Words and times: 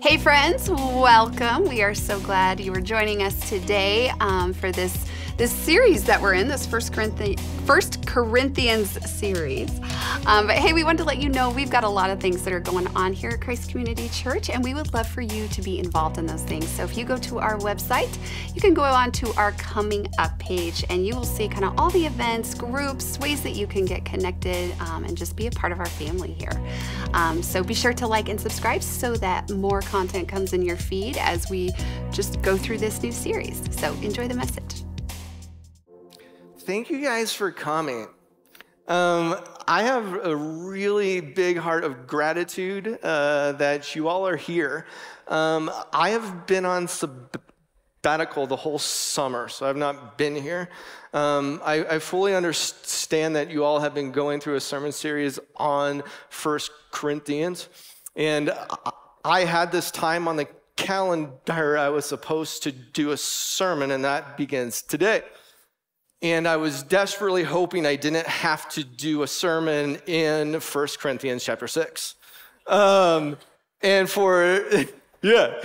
Hey, 0.00 0.16
friends, 0.16 0.70
welcome. 0.70 1.64
We 1.68 1.82
are 1.82 1.92
so 1.92 2.20
glad 2.20 2.60
you 2.60 2.72
are 2.72 2.80
joining 2.80 3.24
us 3.24 3.48
today 3.48 4.12
um, 4.20 4.52
for 4.52 4.70
this 4.70 5.06
this 5.36 5.50
series 5.50 6.04
that 6.04 6.22
we're 6.22 6.34
in, 6.34 6.46
this 6.46 6.64
First 6.64 6.92
Corinthians, 6.92 7.42
First 7.66 7.97
Corinthians 8.08 8.98
series. 9.08 9.70
Um, 10.24 10.46
but 10.46 10.56
hey, 10.56 10.72
we 10.72 10.82
wanted 10.82 10.98
to 10.98 11.04
let 11.04 11.18
you 11.18 11.28
know 11.28 11.50
we've 11.50 11.70
got 11.70 11.84
a 11.84 11.88
lot 11.88 12.08
of 12.08 12.18
things 12.18 12.42
that 12.42 12.54
are 12.54 12.60
going 12.60 12.86
on 12.96 13.12
here 13.12 13.30
at 13.30 13.42
Christ 13.42 13.70
Community 13.70 14.08
Church, 14.08 14.48
and 14.48 14.64
we 14.64 14.72
would 14.72 14.94
love 14.94 15.06
for 15.06 15.20
you 15.20 15.46
to 15.48 15.60
be 15.60 15.78
involved 15.78 16.16
in 16.16 16.24
those 16.24 16.42
things. 16.42 16.66
So 16.68 16.84
if 16.84 16.96
you 16.96 17.04
go 17.04 17.18
to 17.18 17.38
our 17.38 17.58
website, 17.58 18.08
you 18.54 18.62
can 18.62 18.72
go 18.72 18.82
on 18.82 19.12
to 19.12 19.30
our 19.34 19.52
coming 19.52 20.06
up 20.18 20.38
page, 20.38 20.86
and 20.88 21.06
you 21.06 21.14
will 21.14 21.26
see 21.26 21.48
kind 21.48 21.66
of 21.66 21.78
all 21.78 21.90
the 21.90 22.06
events, 22.06 22.54
groups, 22.54 23.18
ways 23.18 23.42
that 23.42 23.52
you 23.52 23.66
can 23.66 23.84
get 23.84 24.06
connected, 24.06 24.74
um, 24.80 25.04
and 25.04 25.14
just 25.14 25.36
be 25.36 25.46
a 25.46 25.50
part 25.50 25.70
of 25.70 25.78
our 25.78 25.86
family 25.86 26.32
here. 26.32 26.58
Um, 27.12 27.42
so 27.42 27.62
be 27.62 27.74
sure 27.74 27.92
to 27.92 28.06
like 28.06 28.30
and 28.30 28.40
subscribe 28.40 28.82
so 28.82 29.16
that 29.16 29.50
more 29.50 29.82
content 29.82 30.28
comes 30.28 30.54
in 30.54 30.62
your 30.62 30.76
feed 30.76 31.18
as 31.18 31.50
we 31.50 31.72
just 32.10 32.40
go 32.40 32.56
through 32.56 32.78
this 32.78 33.02
new 33.02 33.12
series. 33.12 33.62
So 33.70 33.92
enjoy 34.00 34.28
the 34.28 34.34
message 34.34 34.87
thank 36.68 36.90
you 36.90 37.00
guys 37.00 37.32
for 37.32 37.50
coming. 37.50 38.06
Um, 38.88 39.36
I 39.66 39.84
have 39.84 40.22
a 40.22 40.36
really 40.36 41.22
big 41.22 41.56
heart 41.56 41.82
of 41.82 42.06
gratitude 42.06 42.98
uh, 43.02 43.52
that 43.52 43.96
you 43.96 44.06
all 44.06 44.28
are 44.28 44.36
here. 44.36 44.84
Um, 45.28 45.70
I 45.94 46.10
have 46.10 46.46
been 46.46 46.66
on 46.66 46.86
sabbatical 46.86 48.46
the 48.46 48.56
whole 48.56 48.78
summer, 48.78 49.48
so 49.48 49.66
I've 49.66 49.78
not 49.78 50.18
been 50.18 50.36
here. 50.36 50.68
Um, 51.14 51.62
I, 51.64 51.86
I, 51.86 51.98
fully 52.00 52.34
understand 52.34 53.34
that 53.34 53.50
you 53.50 53.64
all 53.64 53.80
have 53.80 53.94
been 53.94 54.12
going 54.12 54.38
through 54.38 54.56
a 54.56 54.60
sermon 54.60 54.92
series 54.92 55.38
on 55.56 56.02
First 56.28 56.70
Corinthians, 56.90 57.70
and 58.14 58.52
I 59.24 59.46
had 59.46 59.72
this 59.72 59.90
time 59.90 60.28
on 60.28 60.36
the 60.36 60.46
calendar. 60.76 61.78
I 61.78 61.88
was 61.88 62.04
supposed 62.04 62.62
to 62.64 62.72
do 62.72 63.12
a 63.12 63.16
sermon, 63.16 63.90
and 63.90 64.04
that 64.04 64.36
begins 64.36 64.82
today. 64.82 65.22
And 66.20 66.48
I 66.48 66.56
was 66.56 66.82
desperately 66.82 67.44
hoping 67.44 67.86
I 67.86 67.96
didn't 67.96 68.26
have 68.26 68.68
to 68.70 68.82
do 68.82 69.22
a 69.22 69.26
sermon 69.26 69.98
in 70.06 70.54
1 70.54 70.88
Corinthians 70.98 71.44
chapter 71.44 71.68
6. 71.68 72.16
Um, 72.66 73.36
and 73.82 74.10
for, 74.10 74.64
yeah, 75.22 75.62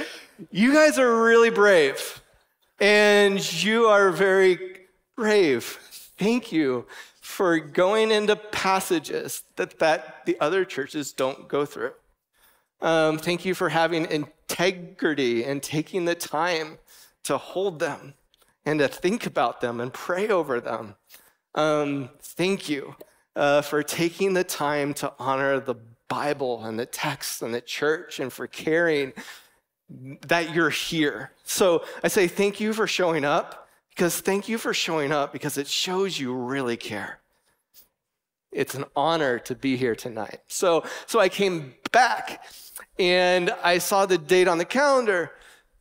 you 0.51 0.73
guys 0.73 0.99
are 0.99 1.23
really 1.23 1.49
brave. 1.49 2.21
And 2.79 3.63
you 3.63 3.85
are 3.85 4.11
very 4.11 4.87
brave. 5.15 5.63
Thank 6.17 6.51
you 6.51 6.85
for 7.21 7.57
going 7.57 8.11
into 8.11 8.35
passages 8.35 9.43
that, 9.55 9.79
that 9.79 10.25
the 10.25 10.37
other 10.39 10.65
churches 10.65 11.13
don't 11.13 11.47
go 11.47 11.65
through. 11.65 11.93
Um, 12.81 13.17
thank 13.17 13.45
you 13.45 13.55
for 13.55 13.69
having 13.69 14.05
integrity 14.11 15.45
and 15.45 15.63
taking 15.63 16.05
the 16.05 16.15
time 16.15 16.77
to 17.23 17.37
hold 17.37 17.79
them 17.79 18.13
and 18.65 18.79
to 18.79 18.87
think 18.87 19.25
about 19.25 19.61
them 19.61 19.79
and 19.79 19.93
pray 19.93 20.29
over 20.29 20.59
them. 20.59 20.95
Um, 21.55 22.09
thank 22.21 22.69
you 22.69 22.95
uh, 23.35 23.61
for 23.61 23.83
taking 23.83 24.33
the 24.33 24.43
time 24.43 24.93
to 24.95 25.13
honor 25.19 25.59
the 25.59 25.75
Bible 26.07 26.63
and 26.65 26.79
the 26.79 26.85
text 26.85 27.41
and 27.41 27.53
the 27.53 27.61
church 27.61 28.19
and 28.19 28.31
for 28.31 28.47
caring 28.47 29.13
that 30.27 30.53
you're 30.53 30.69
here. 30.69 31.31
So 31.43 31.83
I 32.03 32.07
say 32.07 32.27
thank 32.27 32.59
you 32.59 32.73
for 32.73 32.87
showing 32.87 33.25
up 33.25 33.67
because 33.89 34.19
thank 34.21 34.49
you 34.49 34.57
for 34.57 34.73
showing 34.73 35.11
up 35.11 35.33
because 35.33 35.57
it 35.57 35.67
shows 35.67 36.19
you 36.19 36.33
really 36.33 36.77
care. 36.77 37.19
It's 38.51 38.75
an 38.75 38.85
honor 38.95 39.39
to 39.39 39.55
be 39.55 39.77
here 39.77 39.95
tonight. 39.95 40.39
So, 40.47 40.83
so 41.07 41.19
I 41.19 41.29
came 41.29 41.73
back 41.91 42.45
and 42.99 43.49
I 43.63 43.79
saw 43.79 44.05
the 44.05 44.17
date 44.17 44.47
on 44.47 44.57
the 44.57 44.65
calendar 44.65 45.31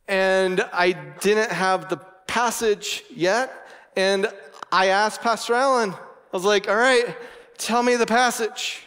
and 0.07 0.61
I 0.73 0.91
didn't 0.91 1.51
have 1.51 1.89
the 1.89 1.99
passage 2.33 3.03
yet. 3.15 3.53
And 3.95 4.27
I 4.71 4.87
asked 4.87 5.21
Pastor 5.21 5.53
Allen, 5.53 5.91
I 5.91 6.35
was 6.35 6.43
like, 6.43 6.67
all 6.67 6.75
right, 6.75 7.15
tell 7.59 7.83
me 7.83 7.95
the 7.95 8.07
passage. 8.07 8.81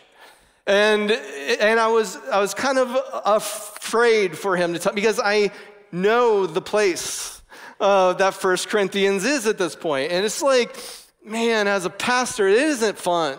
And, 0.66 1.12
and 1.12 1.78
I, 1.78 1.86
was, 1.86 2.16
I 2.32 2.40
was 2.40 2.54
kind 2.54 2.76
of 2.76 3.00
afraid 3.24 4.36
for 4.36 4.56
him 4.56 4.72
to 4.72 4.80
tell 4.80 4.92
because 4.92 5.20
I 5.22 5.52
know 5.92 6.46
the 6.46 6.60
place 6.60 7.40
uh, 7.78 8.14
that 8.14 8.34
First 8.34 8.68
Corinthians 8.68 9.24
is 9.24 9.46
at 9.46 9.58
this 9.58 9.76
point. 9.76 10.10
And 10.10 10.26
it's 10.26 10.42
like, 10.42 10.76
man, 11.24 11.68
as 11.68 11.84
a 11.84 11.90
pastor, 11.90 12.48
it 12.48 12.58
isn't 12.58 12.98
fun. 12.98 13.38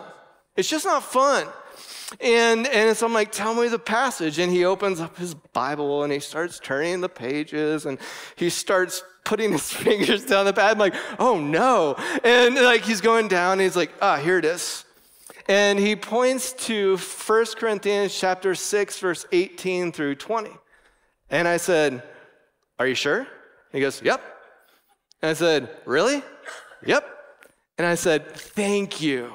It's 0.56 0.70
just 0.70 0.86
not 0.86 1.02
fun. 1.02 1.46
And, 2.18 2.66
and 2.66 2.96
so 2.96 3.04
I'm 3.04 3.12
like, 3.12 3.30
tell 3.30 3.54
me 3.54 3.68
the 3.68 3.78
passage. 3.78 4.38
And 4.38 4.50
he 4.50 4.64
opens 4.64 5.00
up 5.00 5.18
his 5.18 5.34
Bible 5.34 6.02
and 6.02 6.10
he 6.10 6.20
starts 6.20 6.58
turning 6.58 7.02
the 7.02 7.10
pages 7.10 7.84
and 7.84 7.98
he 8.36 8.48
starts 8.48 9.02
putting 9.28 9.52
his 9.52 9.70
fingers 9.84 10.24
down 10.24 10.46
the 10.46 10.52
pad. 10.52 10.72
I'm 10.72 10.78
like, 10.78 10.94
oh 11.18 11.38
no. 11.38 11.94
And 12.24 12.54
like 12.56 12.82
he's 12.82 13.02
going 13.02 13.28
down 13.28 13.52
and 13.52 13.60
he's 13.60 13.76
like, 13.76 13.92
ah, 14.00 14.16
here 14.16 14.38
it 14.38 14.44
is. 14.44 14.84
And 15.48 15.78
he 15.78 15.96
points 15.96 16.52
to 16.66 16.96
1 16.96 17.46
Corinthians 17.56 18.18
chapter 18.18 18.54
6, 18.54 18.98
verse 18.98 19.26
18 19.32 19.92
through 19.92 20.16
20. 20.16 20.50
And 21.30 21.46
I 21.46 21.56
said, 21.56 22.02
Are 22.78 22.86
you 22.86 22.94
sure? 22.94 23.26
He 23.72 23.80
goes, 23.80 24.02
Yep. 24.02 24.20
And 25.22 25.30
I 25.30 25.34
said, 25.34 25.70
Really? 25.84 26.22
Yep. 26.84 27.06
And 27.78 27.86
I 27.86 27.94
said, 27.94 28.34
Thank 28.34 29.00
you. 29.00 29.32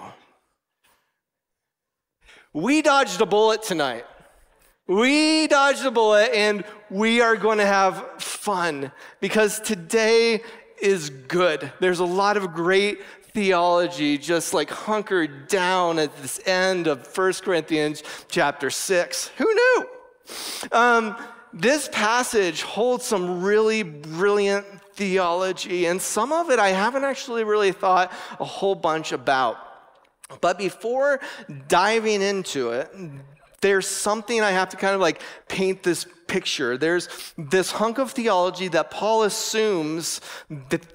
We 2.52 2.84
dodged 2.84 3.20
a 3.22 3.26
bullet 3.26 3.64
tonight. 3.64 4.06
We 4.88 5.48
dodged 5.48 5.86
a 5.86 5.92
bullet 5.92 6.32
and 6.34 6.66
we 6.90 7.22
are 7.22 7.38
going 7.38 7.60
to 7.60 7.66
have 7.66 8.22
fun 8.22 8.92
because 9.22 9.62
today 9.62 10.42
is 10.82 11.10
good. 11.10 11.72
There's 11.80 12.00
a 12.00 12.06
lot 12.06 12.36
of 12.36 12.54
great 12.54 13.02
theology 13.32 14.18
just 14.18 14.54
like 14.54 14.70
hunkered 14.70 15.48
down 15.48 16.00
at 16.00 16.16
this 16.18 16.46
end 16.46 16.88
of 16.88 17.18
1 17.18 17.34
Corinthians 17.44 18.04
chapter 18.28 18.70
6. 18.70 19.28
Who 19.38 19.54
knew? 19.54 19.88
Um, 20.74 21.16
this 21.54 21.88
passage 21.90 22.64
holds 22.64 23.06
some 23.06 23.42
really 23.42 23.84
brilliant 23.84 24.66
theology, 24.96 25.86
and 25.86 26.02
some 26.02 26.34
of 26.34 26.50
it 26.50 26.60
I 26.60 26.70
haven't 26.70 27.06
actually 27.06 27.46
really 27.46 27.72
thought 27.72 28.12
a 28.40 28.46
whole 28.46 28.76
bunch 28.76 29.14
about. 29.14 29.58
But 30.42 30.58
before 30.58 31.20
diving 31.68 32.22
into 32.22 32.72
it, 32.72 32.92
there's 33.64 33.88
something 33.88 34.42
I 34.42 34.52
have 34.52 34.70
to 34.70 34.78
kind 34.78 34.94
of 34.94 35.00
like 35.00 35.22
paint 35.48 35.84
this 35.84 36.06
picture. 36.28 36.78
There's 36.78 37.08
this 37.38 37.72
hunk 37.72 37.98
of 37.98 38.12
theology 38.12 38.68
that 38.68 38.92
Paul 38.92 39.24
assumes 39.24 40.20
that, 40.70 40.86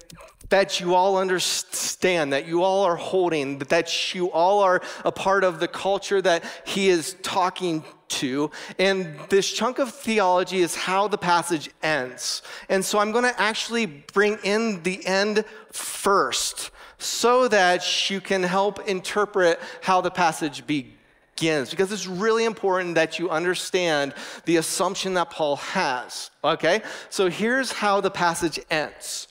that 0.49 0.79
you 0.79 0.93
all 0.93 1.17
understand, 1.17 2.31
that 2.31 2.47
you 2.47 2.61
all 2.61 2.85
are 2.85 2.95
holding, 2.95 3.57
that 3.57 4.13
you 4.13 4.31
all 4.31 4.61
are 4.61 4.81
a 5.03 5.11
part 5.11 5.43
of 5.43 5.59
the 5.59 5.67
culture 5.67 6.21
that 6.21 6.43
he 6.63 6.89
is 6.89 7.15
talking 7.23 7.83
to. 8.09 8.51
And 8.77 9.19
this 9.29 9.51
chunk 9.51 9.79
of 9.79 9.91
theology 9.91 10.59
is 10.59 10.75
how 10.75 11.07
the 11.07 11.17
passage 11.17 11.71
ends. 11.81 12.43
And 12.69 12.85
so 12.85 12.99
I'm 12.99 13.11
going 13.11 13.25
to 13.25 13.41
actually 13.41 13.87
bring 13.87 14.37
in 14.43 14.83
the 14.83 15.03
end 15.07 15.43
first 15.71 16.69
so 16.99 17.47
that 17.47 18.11
you 18.11 18.21
can 18.21 18.43
help 18.43 18.87
interpret 18.87 19.59
how 19.81 20.01
the 20.01 20.11
passage 20.11 20.67
begins. 20.67 20.98
Because 21.39 21.91
it's 21.91 22.07
really 22.07 22.45
important 22.45 22.95
that 22.95 23.19
you 23.19 23.29
understand 23.29 24.13
the 24.45 24.57
assumption 24.57 25.13
that 25.15 25.29
Paul 25.29 25.57
has. 25.57 26.31
Okay? 26.43 26.81
So 27.09 27.29
here's 27.29 27.71
how 27.71 28.01
the 28.01 28.11
passage 28.11 28.59
ends. 28.69 29.27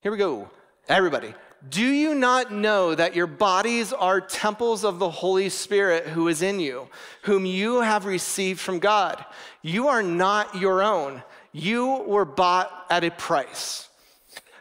Here 0.00 0.12
we 0.12 0.18
go. 0.18 0.50
Everybody. 0.88 1.34
Do 1.68 1.84
you 1.84 2.14
not 2.14 2.52
know 2.52 2.92
that 2.94 3.14
your 3.14 3.28
bodies 3.28 3.92
are 3.92 4.20
temples 4.20 4.84
of 4.84 4.98
the 4.98 5.10
Holy 5.10 5.48
Spirit 5.48 6.08
who 6.08 6.26
is 6.26 6.42
in 6.42 6.58
you, 6.58 6.88
whom 7.22 7.46
you 7.46 7.80
have 7.82 8.04
received 8.04 8.58
from 8.58 8.80
God? 8.80 9.24
You 9.62 9.86
are 9.86 10.02
not 10.02 10.56
your 10.56 10.82
own. 10.82 11.22
You 11.52 12.02
were 12.02 12.24
bought 12.24 12.86
at 12.90 13.04
a 13.04 13.10
price. 13.10 13.88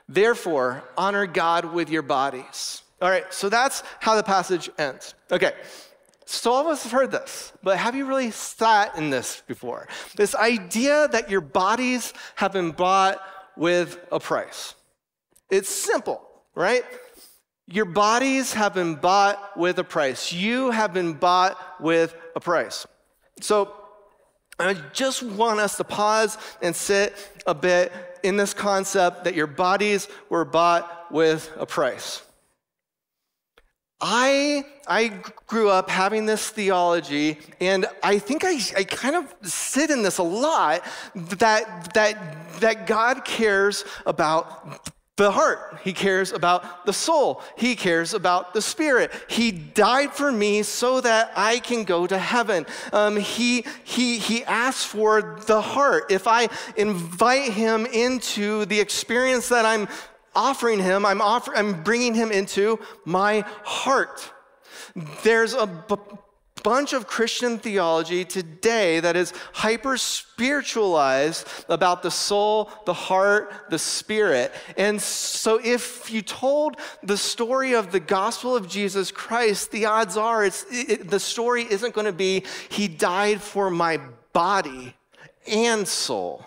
Therefore, 0.08 0.84
honor 0.96 1.26
God 1.26 1.66
with 1.66 1.90
your 1.90 2.04
bodies. 2.04 2.84
All 3.02 3.10
right, 3.10 3.34
so 3.34 3.50
that's 3.50 3.82
how 4.00 4.16
the 4.16 4.24
passage 4.24 4.70
ends. 4.78 5.16
Okay, 5.32 5.54
so 6.32 6.54
all 6.54 6.62
of 6.62 6.68
us 6.68 6.84
have 6.84 6.92
heard 6.92 7.12
this, 7.12 7.52
but 7.62 7.78
have 7.78 7.96
you 7.96 8.06
really 8.06 8.32
sat 8.32 8.98
in 8.98 9.10
this 9.10 9.44
before? 9.48 9.88
This 10.16 10.34
idea 10.34 11.08
that 11.10 11.30
your 11.30 11.42
bodies 11.42 12.14
have 12.36 12.54
been 12.54 12.72
bought 12.72 13.22
with 13.58 14.00
a 14.12 14.20
price. 14.20 14.76
It's 15.50 15.70
simple, 15.70 16.22
right? 16.56 16.84
Your 17.68 17.86
bodies 17.86 18.54
have 18.54 18.74
been 18.74 18.96
bought 18.96 19.58
with 19.58 19.78
a 19.80 19.84
price. 19.84 20.32
You 20.32 20.72
have 20.72 20.94
been 20.94 21.14
bought 21.14 21.58
with 21.80 22.16
a 22.36 22.40
price. 22.40 22.88
So 23.42 23.74
I 24.60 24.74
just 24.94 25.24
want 25.24 25.60
us 25.60 25.78
to 25.78 25.84
pause 25.84 26.38
and 26.62 26.76
sit 26.76 27.14
a 27.46 27.54
bit 27.54 27.92
in 28.24 28.38
this 28.38 28.54
concept 28.54 29.24
that 29.24 29.36
your 29.36 29.48
bodies 29.48 30.08
were 30.30 30.46
bought 30.46 31.12
with 31.12 31.52
a 31.58 31.66
price. 31.66 32.22
I, 34.02 34.66
I 34.88 35.22
grew 35.46 35.70
up 35.70 35.90
having 35.90 36.26
this 36.26 36.50
theology, 36.50 37.38
and 37.60 37.86
I 38.02 38.18
think 38.18 38.44
I, 38.44 38.60
I 38.76 38.84
kind 38.84 39.16
of 39.16 39.34
sit 39.48 39.92
in 39.92 40.02
this 40.02 40.18
a 40.18 40.24
lot 40.24 40.84
that, 41.16 41.94
that, 41.94 42.60
that 42.62 42.88
God 42.88 43.24
cares 43.24 43.86
about 44.06 44.90
the 45.18 45.30
heart. 45.30 45.80
He 45.84 45.94
cares 45.94 46.32
about 46.32 46.86
the 46.86 46.94
soul. 46.94 47.44
He 47.56 47.76
cares 47.76 48.16
about 48.16 48.56
the 48.56 48.62
spirit. 48.62 49.12
He 49.28 49.52
died 49.52 50.14
for 50.14 50.32
me 50.32 50.64
so 50.64 51.00
that 51.02 51.32
I 51.36 51.60
can 51.60 51.84
go 51.84 52.08
to 52.08 52.18
heaven. 52.18 52.66
Um, 52.92 53.18
he, 53.18 53.66
he, 53.84 54.18
he 54.18 54.44
asks 54.46 54.84
for 54.84 55.40
the 55.46 55.62
heart. 55.62 56.12
If 56.12 56.28
I 56.28 56.48
invite 56.76 57.52
him 57.52 57.86
into 57.86 58.66
the 58.66 58.80
experience 58.80 59.50
that 59.50 59.66
I'm 59.66 59.88
offering 60.36 60.80
him, 60.80 61.06
I'm, 61.06 61.22
offer, 61.22 61.56
I'm 61.56 61.84
bringing 61.84 62.14
him 62.14 62.32
into 62.32 62.80
my 63.06 63.46
heart. 63.64 64.32
There's 65.24 65.54
a 65.54 65.68
bunch 66.64 66.94
of 66.94 67.08
Christian 67.08 67.58
theology 67.58 68.24
today 68.24 69.00
that 69.00 69.16
is 69.16 69.34
hyper 69.54 69.98
spiritualized 69.98 71.48
about 71.70 72.04
the 72.04 72.12
soul, 72.12 72.70
the 72.86 72.94
heart, 72.94 73.52
the 73.70 73.80
spirit. 73.80 74.54
And 74.78 75.02
so, 75.02 75.60
if 75.64 76.12
you 76.12 76.22
told 76.22 76.78
the 77.04 77.18
story 77.18 77.74
of 77.74 77.92
the 77.92 78.00
gospel 78.00 78.56
of 78.56 78.68
Jesus 78.68 79.12
Christ, 79.12 79.72
the 79.72 79.86
odds 79.86 80.18
are 80.18 80.46
it's, 80.46 80.66
it, 80.70 81.10
the 81.10 81.20
story 81.20 81.66
isn't 81.70 81.94
going 81.94 82.06
to 82.06 82.14
be, 82.14 82.44
He 82.70 82.88
died 82.88 83.42
for 83.42 83.70
my 83.70 84.00
body 84.34 84.96
and 85.48 85.88
soul. 85.88 86.46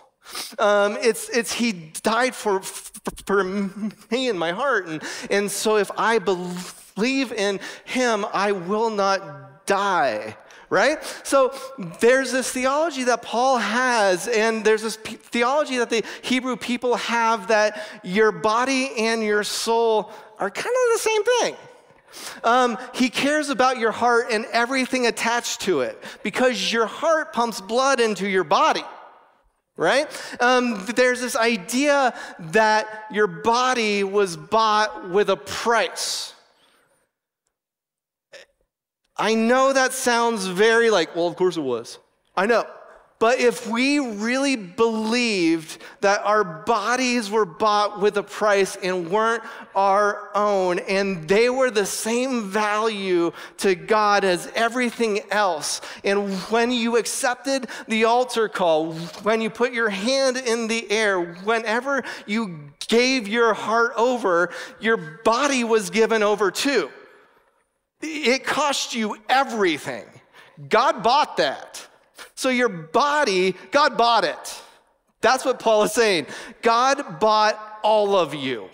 Um, 0.59 0.97
it's, 1.01 1.29
it's 1.29 1.53
he 1.53 1.91
died 2.03 2.35
for, 2.35 2.61
for 2.61 3.43
me 3.43 4.29
in 4.29 4.37
my 4.37 4.51
heart. 4.51 4.87
And, 4.87 5.03
and 5.29 5.51
so 5.51 5.77
if 5.77 5.91
I 5.97 6.19
believe 6.19 7.31
in 7.31 7.59
him, 7.85 8.25
I 8.33 8.51
will 8.51 8.89
not 8.89 9.65
die 9.65 10.35
right? 10.69 11.03
So 11.23 11.53
there's 11.99 12.31
this 12.31 12.51
theology 12.51 13.03
that 13.05 13.21
Paul 13.21 13.57
has, 13.57 14.27
and 14.27 14.63
there's 14.63 14.81
this 14.81 14.95
theology 14.95 15.77
that 15.77 15.89
the 15.89 16.03
Hebrew 16.21 16.55
people 16.55 16.95
have 16.95 17.47
that 17.47 17.87
your 18.03 18.31
body 18.31 18.89
and 18.97 19.23
your 19.23 19.43
soul 19.43 20.11
are 20.39 20.49
kind 20.49 20.65
of 20.65 20.93
the 20.93 20.99
same 20.99 21.23
thing. 21.23 21.55
Um, 22.43 22.77
he 22.93 23.09
cares 23.09 23.49
about 23.49 23.77
your 23.77 23.91
heart 23.91 24.27
and 24.31 24.45
everything 24.51 25.07
attached 25.07 25.61
to 25.61 25.81
it 25.81 26.01
because 26.23 26.71
your 26.71 26.85
heart 26.87 27.33
pumps 27.33 27.61
blood 27.61 27.99
into 27.99 28.27
your 28.27 28.43
body 28.43 28.83
right? 29.77 30.07
Um, 30.39 30.85
there's 30.95 31.21
this 31.21 31.35
idea 31.35 32.13
that 32.39 33.05
your 33.11 33.27
body 33.27 34.03
was 34.03 34.37
bought 34.37 35.09
with 35.09 35.29
a 35.29 35.37
price. 35.37 36.33
I 39.17 39.33
know 39.33 39.73
that 39.73 39.93
sounds 39.93 40.45
very 40.45 40.89
like, 40.89 41.15
well, 41.15 41.27
of 41.27 41.35
course 41.35 41.57
it 41.57 41.61
was. 41.61 41.99
I 42.35 42.45
know. 42.45 42.65
But 43.17 43.39
if 43.39 43.65
we 43.67 43.99
really 43.99 44.57
believed 44.57 45.81
that 46.01 46.21
our 46.25 46.43
bodies 46.43 47.31
were 47.31 47.45
bought 47.45 48.01
with 48.01 48.17
a 48.17 48.23
price 48.23 48.75
and 48.75 49.09
weren't 49.09 49.41
our 49.73 50.35
own, 50.35 50.79
and 50.79 51.25
they 51.27 51.49
were 51.49 51.71
the 51.71 51.85
same 51.85 52.49
value 52.49 53.31
to 53.59 53.75
God 53.75 54.25
as 54.25 54.51
everything 54.53 55.21
else, 55.31 55.79
and 56.03 56.33
when 56.51 56.71
you 56.71 56.97
accepted 56.97 57.67
the 57.87 58.03
altar 58.03 58.49
call, 58.49 58.93
when 59.23 59.39
you 59.39 59.49
put 59.49 59.71
your 59.71 59.89
hand 59.89 60.35
in 60.35 60.67
the 60.67 60.91
air, 60.91 61.35
whenever 61.35 62.03
you 62.25 62.69
gave 62.87 63.29
your 63.29 63.53
heart 63.53 63.93
over, 63.95 64.51
your 64.81 64.97
body 65.23 65.63
was 65.63 65.89
given 65.89 66.21
over 66.21 66.51
too. 66.51 66.89
It 68.01 68.43
cost 68.43 68.93
you 68.93 69.15
everything. 69.29 70.05
God 70.69 71.01
bought 71.01 71.37
that. 71.37 71.84
So 72.35 72.49
your 72.49 72.69
body, 72.69 73.55
God 73.71 73.97
bought 73.97 74.25
it. 74.25 74.61
That's 75.21 75.45
what 75.45 75.59
Paul 75.59 75.83
is 75.83 75.93
saying. 75.93 76.27
God 76.61 77.19
bought 77.19 77.79
all 77.83 78.15
of 78.15 78.35
you. 78.35 78.69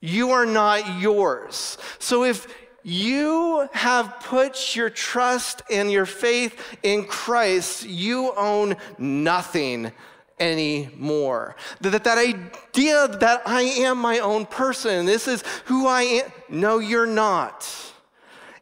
You 0.00 0.32
are 0.32 0.44
not 0.44 1.00
yours. 1.00 1.78
So 1.98 2.24
if 2.24 2.46
you 2.82 3.68
have 3.72 4.20
put 4.20 4.76
your 4.76 4.90
trust 4.90 5.62
and 5.70 5.90
your 5.90 6.06
faith 6.06 6.78
in 6.82 7.04
Christ, 7.04 7.86
you 7.86 8.32
own 8.36 8.76
nothing 8.98 9.90
anymore. 10.38 11.56
That, 11.80 12.04
that 12.04 12.18
idea 12.18 13.08
that 13.08 13.42
I 13.46 13.62
am 13.62 13.98
my 13.98 14.18
own 14.18 14.46
person, 14.46 15.06
this 15.06 15.26
is 15.26 15.42
who 15.64 15.86
I 15.86 16.02
am. 16.02 16.32
No, 16.48 16.78
you're 16.78 17.06
not. 17.06 17.66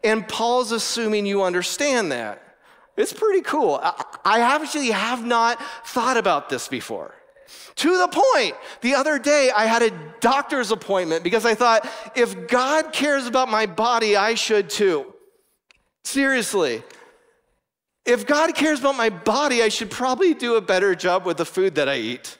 And 0.02 0.26
Paul's 0.28 0.70
assuming 0.70 1.26
you 1.26 1.42
understand 1.42 2.12
that. 2.12 2.43
It's 2.96 3.12
pretty 3.12 3.42
cool. 3.42 3.80
I 3.82 4.40
actually 4.40 4.90
have 4.90 5.24
not 5.24 5.60
thought 5.86 6.16
about 6.16 6.48
this 6.48 6.68
before. 6.68 7.14
To 7.76 7.98
the 7.98 8.08
point, 8.08 8.54
the 8.82 8.94
other 8.94 9.18
day 9.18 9.50
I 9.54 9.66
had 9.66 9.82
a 9.82 9.90
doctor's 10.20 10.70
appointment 10.70 11.24
because 11.24 11.44
I 11.44 11.54
thought, 11.54 11.88
if 12.14 12.46
God 12.46 12.92
cares 12.92 13.26
about 13.26 13.48
my 13.48 13.66
body, 13.66 14.16
I 14.16 14.34
should 14.34 14.70
too. 14.70 15.12
Seriously. 16.04 16.82
If 18.04 18.26
God 18.26 18.54
cares 18.54 18.80
about 18.80 18.96
my 18.96 19.10
body, 19.10 19.62
I 19.62 19.68
should 19.70 19.90
probably 19.90 20.34
do 20.34 20.54
a 20.54 20.60
better 20.60 20.94
job 20.94 21.26
with 21.26 21.38
the 21.38 21.44
food 21.44 21.74
that 21.74 21.88
I 21.88 21.96
eat. 21.96 22.38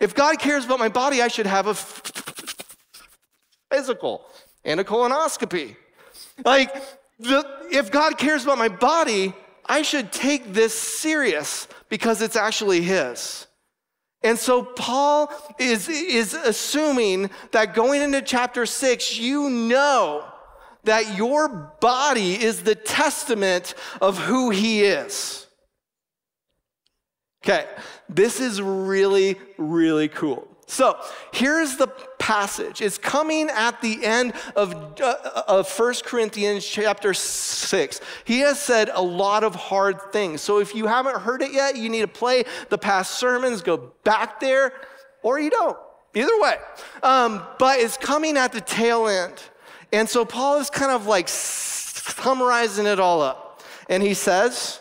If 0.00 0.14
God 0.14 0.38
cares 0.38 0.64
about 0.64 0.78
my 0.78 0.88
body, 0.88 1.20
I 1.22 1.28
should 1.28 1.46
have 1.46 1.66
a 1.66 1.74
physical 3.70 4.26
and 4.64 4.78
a 4.78 4.84
colonoscopy. 4.84 5.76
Like, 6.44 6.72
the, 7.18 7.44
if 7.70 7.90
God 7.90 8.16
cares 8.16 8.44
about 8.44 8.58
my 8.58 8.68
body, 8.68 9.34
I 9.66 9.82
should 9.82 10.12
take 10.12 10.52
this 10.52 10.78
serious 10.78 11.68
because 11.88 12.20
it's 12.22 12.36
actually 12.36 12.82
His. 12.82 13.46
And 14.22 14.38
so 14.38 14.62
Paul 14.62 15.32
is, 15.58 15.88
is 15.88 16.34
assuming 16.34 17.30
that 17.50 17.74
going 17.74 18.02
into 18.02 18.22
chapter 18.22 18.66
six, 18.66 19.18
you 19.18 19.50
know 19.50 20.24
that 20.84 21.16
your 21.16 21.48
body 21.80 22.34
is 22.34 22.62
the 22.62 22.74
testament 22.74 23.74
of 24.00 24.18
who 24.18 24.50
He 24.50 24.82
is. 24.82 25.46
Okay, 27.44 27.66
this 28.08 28.40
is 28.40 28.62
really, 28.62 29.36
really 29.58 30.08
cool. 30.08 30.51
So 30.72 30.98
here's 31.34 31.76
the 31.76 31.86
passage. 32.18 32.80
It's 32.80 32.96
coming 32.96 33.50
at 33.50 33.82
the 33.82 34.02
end 34.02 34.32
of, 34.56 34.98
uh, 35.02 35.42
of 35.46 35.70
1 35.70 35.94
Corinthians 36.02 36.66
chapter 36.66 37.12
6. 37.12 38.00
He 38.24 38.38
has 38.38 38.58
said 38.58 38.88
a 38.94 39.02
lot 39.02 39.44
of 39.44 39.54
hard 39.54 40.00
things. 40.12 40.40
So 40.40 40.60
if 40.60 40.74
you 40.74 40.86
haven't 40.86 41.20
heard 41.20 41.42
it 41.42 41.52
yet, 41.52 41.76
you 41.76 41.90
need 41.90 42.00
to 42.00 42.08
play 42.08 42.44
the 42.70 42.78
past 42.78 43.18
sermons, 43.18 43.60
go 43.60 43.92
back 44.02 44.40
there, 44.40 44.72
or 45.22 45.38
you 45.38 45.50
don't. 45.50 45.76
Either 46.14 46.40
way. 46.40 46.56
Um, 47.02 47.42
but 47.58 47.78
it's 47.78 47.98
coming 47.98 48.38
at 48.38 48.52
the 48.52 48.62
tail 48.62 49.08
end. 49.08 49.34
And 49.92 50.08
so 50.08 50.24
Paul 50.24 50.58
is 50.58 50.70
kind 50.70 50.90
of 50.90 51.06
like 51.06 51.28
summarizing 51.28 52.86
it 52.86 52.98
all 52.98 53.20
up. 53.20 53.62
And 53.90 54.02
he 54.02 54.14
says, 54.14 54.80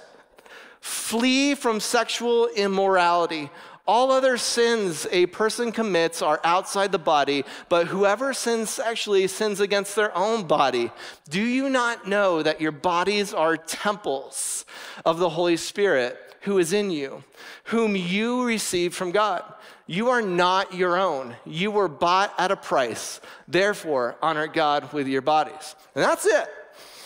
Flee 0.80 1.54
from 1.54 1.80
sexual 1.80 2.48
immorality. 2.48 3.52
All 3.88 4.12
other 4.12 4.38
sins 4.38 5.08
a 5.12 5.26
person 5.28 5.72
commits 5.72 6.22
are 6.22 6.40
outside 6.44 6.92
the 6.92 7.00
body, 7.00 7.44
but 7.68 7.88
whoever 7.88 8.34
sins 8.34 8.70
sexually 8.70 9.28
sins 9.28 9.60
against 9.60 9.96
their 9.96 10.16
own 10.16 10.46
body. 10.46 10.92
Do 11.30 11.42
you 11.42 11.70
not 11.70 12.08
know 12.08 12.44
that 12.44 12.62
your 12.62 12.72
bodies 12.72 13.34
are 13.34 13.58
temples 13.58 14.66
of 15.06 15.18
the 15.18 15.30
Holy 15.30 15.58
Spirit 15.58 16.18
who 16.42 16.58
is 16.58 16.74
in 16.74 16.92
you, 16.92 17.24
whom 17.66 17.96
you 17.96 18.44
received 18.44 18.96
from 18.96 19.12
God? 19.12 19.44
You 19.88 20.10
are 20.10 20.22
not 20.22 20.74
your 20.74 20.98
own. 20.98 21.36
You 21.46 21.72
were 21.72 21.88
bought 21.88 22.34
at 22.38 22.52
a 22.52 22.56
price. 22.56 23.20
Therefore, 23.48 24.16
honor 24.22 24.48
God 24.48 24.94
with 24.94 25.08
your 25.08 25.22
bodies. 25.22 25.76
And 25.96 26.04
that's 26.04 26.26
it. 26.26 26.48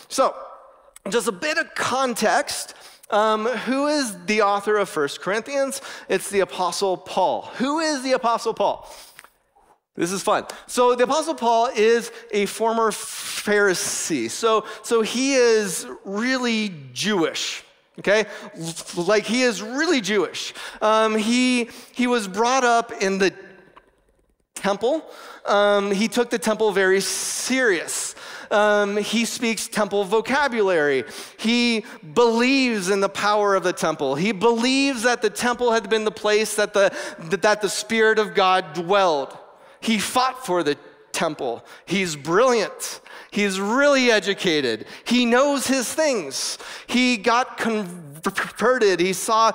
So, 0.08 0.36
just 1.10 1.28
a 1.28 1.32
bit 1.32 1.58
of 1.58 1.74
context 1.74 2.76
um, 3.10 3.46
who 3.46 3.88
is 3.88 4.26
the 4.26 4.42
author 4.42 4.78
of 4.78 4.90
First 4.90 5.22
Corinthians? 5.22 5.82
It's 6.10 6.30
the 6.30 6.40
Apostle 6.42 6.98
Paul. 6.98 7.44
Who 7.58 7.80
is 7.80 8.04
the 8.04 8.14
Apostle 8.14 8.54
Paul? 8.54 8.90
This 9.96 10.12
is 10.12 10.22
fun. 10.22 10.46
So 10.68 10.96
the 10.96 11.06
Apostle 11.06 11.36
Paul 11.36 11.70
is 11.74 12.12
a 12.32 12.46
former 12.48 12.92
Pharisee. 12.92 14.30
So, 14.30 14.66
so 14.84 15.02
he 15.02 15.36
is 15.36 15.88
really 16.04 16.74
Jewish. 16.94 17.64
Okay, 17.98 18.26
like 18.98 19.24
he 19.24 19.44
is 19.44 19.62
really 19.62 20.02
Jewish. 20.02 20.54
Um, 20.82 21.16
he 21.16 21.70
he 21.94 22.08
was 22.08 22.28
brought 22.28 22.66
up 22.66 22.92
in 23.02 23.20
the 23.20 23.34
temple. 24.54 25.02
Um, 25.46 25.92
he 25.92 26.10
took 26.10 26.30
the 26.30 26.40
temple 26.40 26.74
very 26.74 27.00
serious. 27.00 28.16
Um, 28.56 28.96
he 28.96 29.26
speaks 29.26 29.68
temple 29.68 30.06
vocabulary. 30.06 31.04
He 31.38 31.84
believes 32.14 32.90
in 32.90 33.02
the 33.02 33.10
power 33.10 33.54
of 33.54 33.64
the 33.64 33.74
temple. 33.74 34.16
He 34.16 34.32
believes 34.32 35.04
that 35.04 35.22
the 35.22 35.30
temple 35.30 35.74
had 35.74 35.90
been 35.90 36.06
the 36.06 36.12
place 36.12 36.56
that 36.56 36.74
the, 36.74 36.96
that 37.42 37.62
the 37.62 37.68
Spirit 37.68 38.18
of 38.18 38.34
God 38.34 38.74
dwelled. 38.74 39.38
He 39.82 40.00
fought 40.00 40.46
for 40.46 40.64
the 40.64 40.78
temple. 41.12 41.66
He's 41.86 42.16
brilliant. 42.16 43.02
He's 43.30 43.60
really 43.60 44.10
educated. 44.10 44.86
He 45.04 45.26
knows 45.26 45.68
his 45.68 45.94
things. 45.94 46.58
He 46.88 47.18
got 47.18 47.58
converted. 47.58 49.02
He 49.02 49.12
saw 49.12 49.52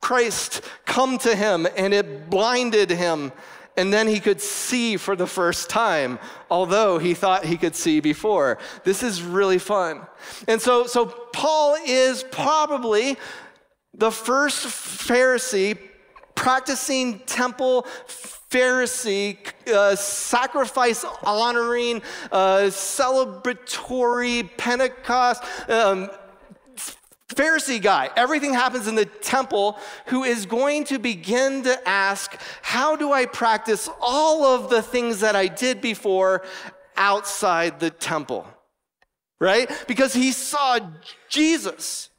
Christ 0.00 0.62
come 0.86 1.18
to 1.18 1.36
him 1.36 1.68
and 1.76 1.94
it 1.94 2.28
blinded 2.30 2.90
him. 2.90 3.30
And 3.76 3.92
then 3.92 4.08
he 4.08 4.20
could 4.20 4.40
see 4.40 4.96
for 4.96 5.14
the 5.16 5.26
first 5.26 5.68
time, 5.68 6.18
although 6.50 6.98
he 6.98 7.12
thought 7.14 7.44
he 7.44 7.56
could 7.56 7.76
see 7.76 8.00
before. 8.00 8.58
This 8.84 9.02
is 9.02 9.22
really 9.22 9.58
fun. 9.58 10.06
And 10.48 10.60
so, 10.60 10.86
so 10.86 11.06
Paul 11.06 11.76
is 11.86 12.24
probably 12.30 13.16
the 13.92 14.10
first 14.10 14.66
Pharisee 14.66 15.78
practicing 16.34 17.18
temple 17.20 17.86
Pharisee, 18.50 19.38
uh, 19.66 19.96
sacrifice 19.96 21.04
honoring, 21.24 22.00
uh, 22.30 22.68
celebratory 22.68 24.48
Pentecost. 24.56 25.42
Um, 25.68 26.08
Pharisee 27.34 27.82
guy, 27.82 28.08
everything 28.14 28.54
happens 28.54 28.86
in 28.86 28.94
the 28.94 29.04
temple, 29.04 29.78
who 30.06 30.22
is 30.22 30.46
going 30.46 30.84
to 30.84 30.98
begin 30.98 31.64
to 31.64 31.88
ask, 31.88 32.40
How 32.62 32.94
do 32.94 33.12
I 33.12 33.26
practice 33.26 33.88
all 34.00 34.44
of 34.44 34.70
the 34.70 34.80
things 34.80 35.20
that 35.20 35.34
I 35.34 35.48
did 35.48 35.80
before 35.80 36.44
outside 36.96 37.80
the 37.80 37.90
temple? 37.90 38.46
Right? 39.40 39.70
Because 39.88 40.14
he 40.14 40.30
saw 40.30 40.78
Jesus 41.28 42.10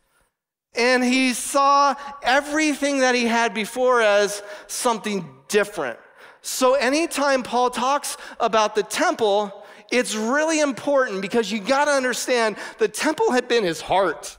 and 0.76 1.04
he 1.04 1.34
saw 1.34 1.96
everything 2.22 3.00
that 3.00 3.16
he 3.16 3.26
had 3.26 3.54
before 3.54 4.02
as 4.02 4.44
something 4.68 5.28
different. 5.48 5.98
So, 6.42 6.76
anytime 6.76 7.44
Paul 7.44 7.70
talks 7.70 8.18
about 8.40 8.76
the 8.76 8.84
temple, 8.84 9.66
it's 9.90 10.16
really 10.16 10.60
important 10.60 11.22
because 11.22 11.52
you 11.52 11.60
got 11.60 11.86
to 11.86 11.92
understand 11.92 12.58
the 12.78 12.88
temple 12.90 13.32
had 13.32 13.48
been 13.48 13.64
his 13.64 13.82
heart. 13.82 14.38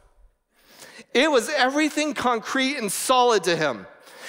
It 1.19 1.33
was 1.33 1.49
everything 1.49 2.15
concrete 2.15 2.77
and 2.77 2.93
solid 2.93 3.43
to 3.45 3.57
him. 3.57 3.89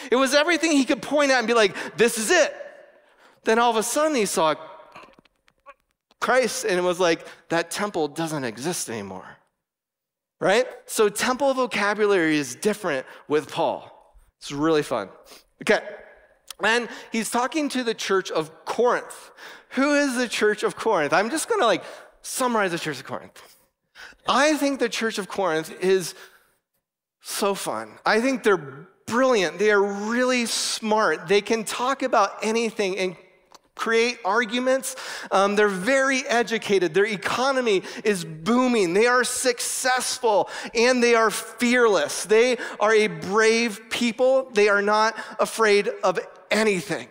It 0.10 0.16
was 0.16 0.34
everything 0.34 0.72
he 0.72 0.86
could 0.86 1.04
point 1.04 1.30
at 1.30 1.38
and 1.38 1.48
be 1.48 1.54
like, 1.54 1.76
this 1.98 2.18
is 2.18 2.32
it. 2.32 2.52
Then 3.44 3.60
all 3.60 3.70
of 3.70 3.78
a 3.78 3.84
sudden 3.84 4.16
he 4.16 4.26
saw 4.26 4.56
Christ 6.20 6.66
and 6.66 6.80
it 6.80 6.82
was 6.82 7.00
like, 7.00 7.28
that 7.50 7.70
temple 7.70 8.08
doesn't 8.08 8.44
exist 8.44 8.90
anymore. 8.90 9.38
Right? 10.40 10.66
So, 10.88 11.10
temple 11.10 11.54
vocabulary 11.54 12.38
is 12.38 12.56
different 12.56 13.06
with 13.28 13.52
Paul. 13.52 14.16
It's 14.40 14.52
really 14.52 14.82
fun. 14.82 15.10
Okay. 15.62 15.82
And 16.64 16.90
he's 17.12 17.30
talking 17.30 17.70
to 17.70 17.84
the 17.84 17.94
church 17.94 18.32
of 18.32 18.66
Corinth. 18.66 19.30
Who 19.72 19.94
is 19.94 20.16
the 20.16 20.28
church 20.28 20.64
of 20.64 20.76
Corinth? 20.76 21.14
I'm 21.14 21.30
just 21.30 21.48
going 21.50 21.62
to 21.62 21.68
like 21.68 21.84
summarize 22.24 22.72
the 22.72 22.80
church 22.80 22.98
of 22.98 23.06
Corinth. 23.06 23.58
I 24.28 24.56
think 24.56 24.80
the 24.80 24.90
church 24.90 25.20
of 25.20 25.28
Corinth 25.28 25.72
is 25.84 26.16
so 27.22 27.54
fun. 27.54 28.00
I 28.06 28.22
think 28.22 28.44
they're 28.44 28.88
brilliant. 29.06 29.60
They 29.60 29.72
are 29.72 29.82
really 29.82 30.46
smart. 30.46 31.28
They 31.28 31.42
can 31.42 31.64
talk 31.64 32.04
about 32.04 32.32
anything 32.44 32.98
and 32.98 33.16
create 33.76 34.20
arguments. 34.26 34.96
Um, 35.32 35.56
they're 35.56 35.70
very 35.70 36.28
educated. 36.28 36.94
Their 36.94 37.06
economy 37.06 37.84
is 38.04 38.26
booming. 38.26 38.94
They 38.94 39.08
are 39.08 39.24
successful 39.24 40.50
and 40.76 41.02
they 41.02 41.16
are 41.16 41.32
fearless. 41.32 42.26
They 42.26 42.58
are 42.80 42.94
a 42.94 43.08
brave 43.08 43.90
people. 43.90 44.50
They 44.54 44.68
are 44.68 44.82
not 44.82 45.16
afraid 45.40 45.90
of 46.04 46.20
anything. 46.52 47.08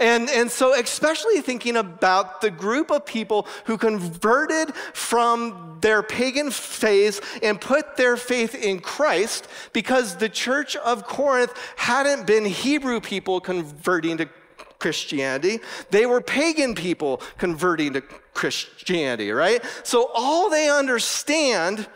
And, 0.00 0.30
and 0.30 0.50
so, 0.50 0.74
especially 0.74 1.42
thinking 1.42 1.76
about 1.76 2.40
the 2.40 2.50
group 2.50 2.90
of 2.90 3.04
people 3.04 3.46
who 3.66 3.76
converted 3.76 4.74
from 4.94 5.78
their 5.82 6.02
pagan 6.02 6.50
phase 6.50 7.20
and 7.42 7.60
put 7.60 7.96
their 7.96 8.16
faith 8.16 8.54
in 8.54 8.80
Christ 8.80 9.46
because 9.74 10.16
the 10.16 10.28
church 10.28 10.74
of 10.76 11.06
Corinth 11.06 11.52
hadn't 11.76 12.26
been 12.26 12.46
Hebrew 12.46 13.00
people 13.00 13.40
converting 13.40 14.16
to 14.16 14.28
Christianity. 14.78 15.60
They 15.90 16.06
were 16.06 16.22
pagan 16.22 16.74
people 16.74 17.20
converting 17.36 17.92
to 17.92 18.00
Christianity, 18.00 19.30
right? 19.30 19.62
So 19.84 20.10
all 20.14 20.48
they 20.48 20.70
understand 20.70 21.86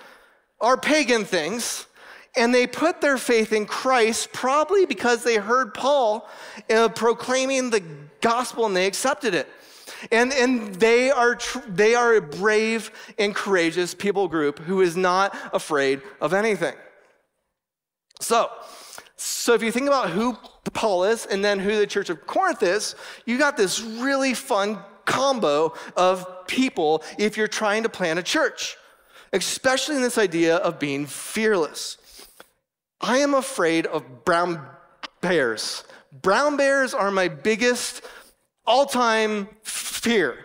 are 0.60 0.76
pagan 0.76 1.24
things 1.24 1.86
and 2.36 2.54
they 2.54 2.66
put 2.66 3.00
their 3.00 3.18
faith 3.18 3.52
in 3.52 3.66
Christ 3.66 4.32
probably 4.32 4.86
because 4.86 5.22
they 5.22 5.36
heard 5.36 5.74
Paul 5.74 6.28
uh, 6.68 6.88
proclaiming 6.88 7.70
the 7.70 7.82
gospel 8.20 8.66
and 8.66 8.74
they 8.74 8.86
accepted 8.86 9.34
it. 9.34 9.48
And, 10.10 10.32
and 10.32 10.74
they, 10.74 11.10
are 11.10 11.36
tr- 11.36 11.60
they 11.68 11.94
are 11.94 12.14
a 12.14 12.20
brave 12.20 12.90
and 13.18 13.34
courageous 13.34 13.94
people 13.94 14.28
group 14.28 14.58
who 14.58 14.80
is 14.80 14.96
not 14.96 15.36
afraid 15.52 16.02
of 16.20 16.34
anything. 16.34 16.74
So, 18.20 18.50
so 19.16 19.54
if 19.54 19.62
you 19.62 19.70
think 19.70 19.86
about 19.86 20.10
who 20.10 20.36
Paul 20.72 21.04
is 21.04 21.26
and 21.26 21.44
then 21.44 21.58
who 21.58 21.76
the 21.76 21.86
church 21.86 22.10
of 22.10 22.26
Corinth 22.26 22.62
is, 22.62 22.96
you 23.24 23.38
got 23.38 23.56
this 23.56 23.80
really 23.80 24.34
fun 24.34 24.78
combo 25.04 25.74
of 25.96 26.46
people 26.46 27.02
if 27.18 27.36
you're 27.36 27.48
trying 27.48 27.82
to 27.82 27.88
plan 27.88 28.18
a 28.18 28.22
church, 28.22 28.76
especially 29.32 29.96
in 29.96 30.02
this 30.02 30.18
idea 30.18 30.56
of 30.56 30.78
being 30.78 31.06
fearless. 31.06 31.98
I 33.04 33.18
am 33.18 33.34
afraid 33.34 33.84
of 33.84 34.24
brown 34.24 34.66
bears. 35.20 35.84
Brown 36.22 36.56
bears 36.56 36.94
are 36.94 37.10
my 37.10 37.28
biggest 37.28 38.00
all 38.64 38.86
time 38.86 39.46
fear. 39.62 40.38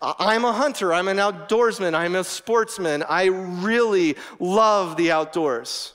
I'm 0.00 0.44
a 0.44 0.52
hunter, 0.52 0.94
I'm 0.94 1.08
an 1.08 1.16
outdoorsman, 1.16 1.92
I'm 1.92 2.14
a 2.14 2.22
sportsman. 2.22 3.02
I 3.02 3.24
really 3.24 4.14
love 4.38 4.96
the 4.96 5.10
outdoors. 5.10 5.94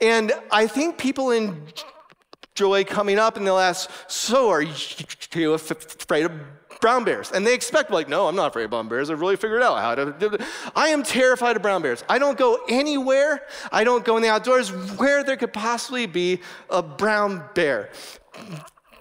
And 0.00 0.32
I 0.52 0.68
think 0.68 0.96
people 0.96 1.32
enjoy 1.32 2.84
coming 2.84 3.18
up 3.18 3.36
and 3.36 3.44
they'll 3.44 3.58
ask, 3.58 3.90
So 4.06 4.50
are 4.50 4.62
you 4.62 5.54
afraid 5.54 6.26
of 6.26 6.57
brown 6.80 7.04
bears. 7.04 7.32
And 7.32 7.46
they 7.46 7.54
expect, 7.54 7.90
like, 7.90 8.08
no, 8.08 8.28
I'm 8.28 8.36
not 8.36 8.48
afraid 8.48 8.64
of 8.64 8.70
brown 8.70 8.88
bears. 8.88 9.10
I've 9.10 9.20
really 9.20 9.36
figured 9.36 9.62
out 9.62 9.78
how 9.78 9.94
to. 9.94 10.46
I 10.74 10.88
am 10.88 11.02
terrified 11.02 11.56
of 11.56 11.62
brown 11.62 11.82
bears. 11.82 12.04
I 12.08 12.18
don't 12.18 12.38
go 12.38 12.60
anywhere, 12.68 13.42
I 13.72 13.84
don't 13.84 14.04
go 14.04 14.16
in 14.16 14.22
the 14.22 14.28
outdoors 14.28 14.70
where 14.98 15.22
there 15.22 15.36
could 15.36 15.52
possibly 15.52 16.06
be 16.06 16.40
a 16.70 16.82
brown 16.82 17.44
bear. 17.54 17.90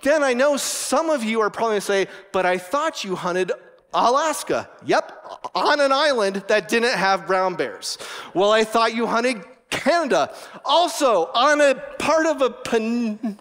Then 0.04 0.24
I 0.24 0.34
know 0.34 0.58
some 0.58 1.10
of 1.10 1.24
you 1.24 1.42
are 1.42 1.50
probably 1.50 1.72
going 1.72 1.82
to 1.82 1.86
say, 1.86 2.08
but 2.32 2.46
I 2.46 2.58
thought 2.58 3.04
you 3.04 3.16
hunted 3.16 3.52
Alaska. 3.94 4.70
Yep, 4.86 5.52
on 5.56 5.82
an 5.82 5.92
island 5.92 6.44
that 6.48 6.70
didn't 6.70 6.94
have 6.94 7.28
brown 7.28 7.56
bears. 7.56 7.98
Well, 8.34 8.52
I 8.52 8.64
thought 8.64 8.94
you 8.94 9.08
hunted 9.08 9.44
Canada, 9.70 10.34
also 10.64 11.26
on 11.34 11.62
a 11.62 11.76
part 12.00 12.26
of 12.26 12.42
a 12.42 12.50
pen- 12.50 13.40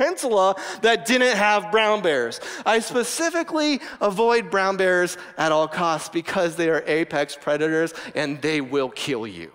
peninsula 0.00 0.56
that 0.80 1.04
didn't 1.04 1.36
have 1.36 1.70
brown 1.70 2.00
bears. 2.00 2.40
I 2.64 2.78
specifically 2.78 3.80
avoid 4.00 4.50
brown 4.50 4.78
bears 4.78 5.18
at 5.36 5.52
all 5.52 5.68
costs 5.68 6.08
because 6.08 6.56
they 6.56 6.70
are 6.70 6.82
apex 6.86 7.36
predators 7.36 7.92
and 8.14 8.40
they 8.40 8.62
will 8.62 8.88
kill 8.88 9.26
you. 9.26 9.52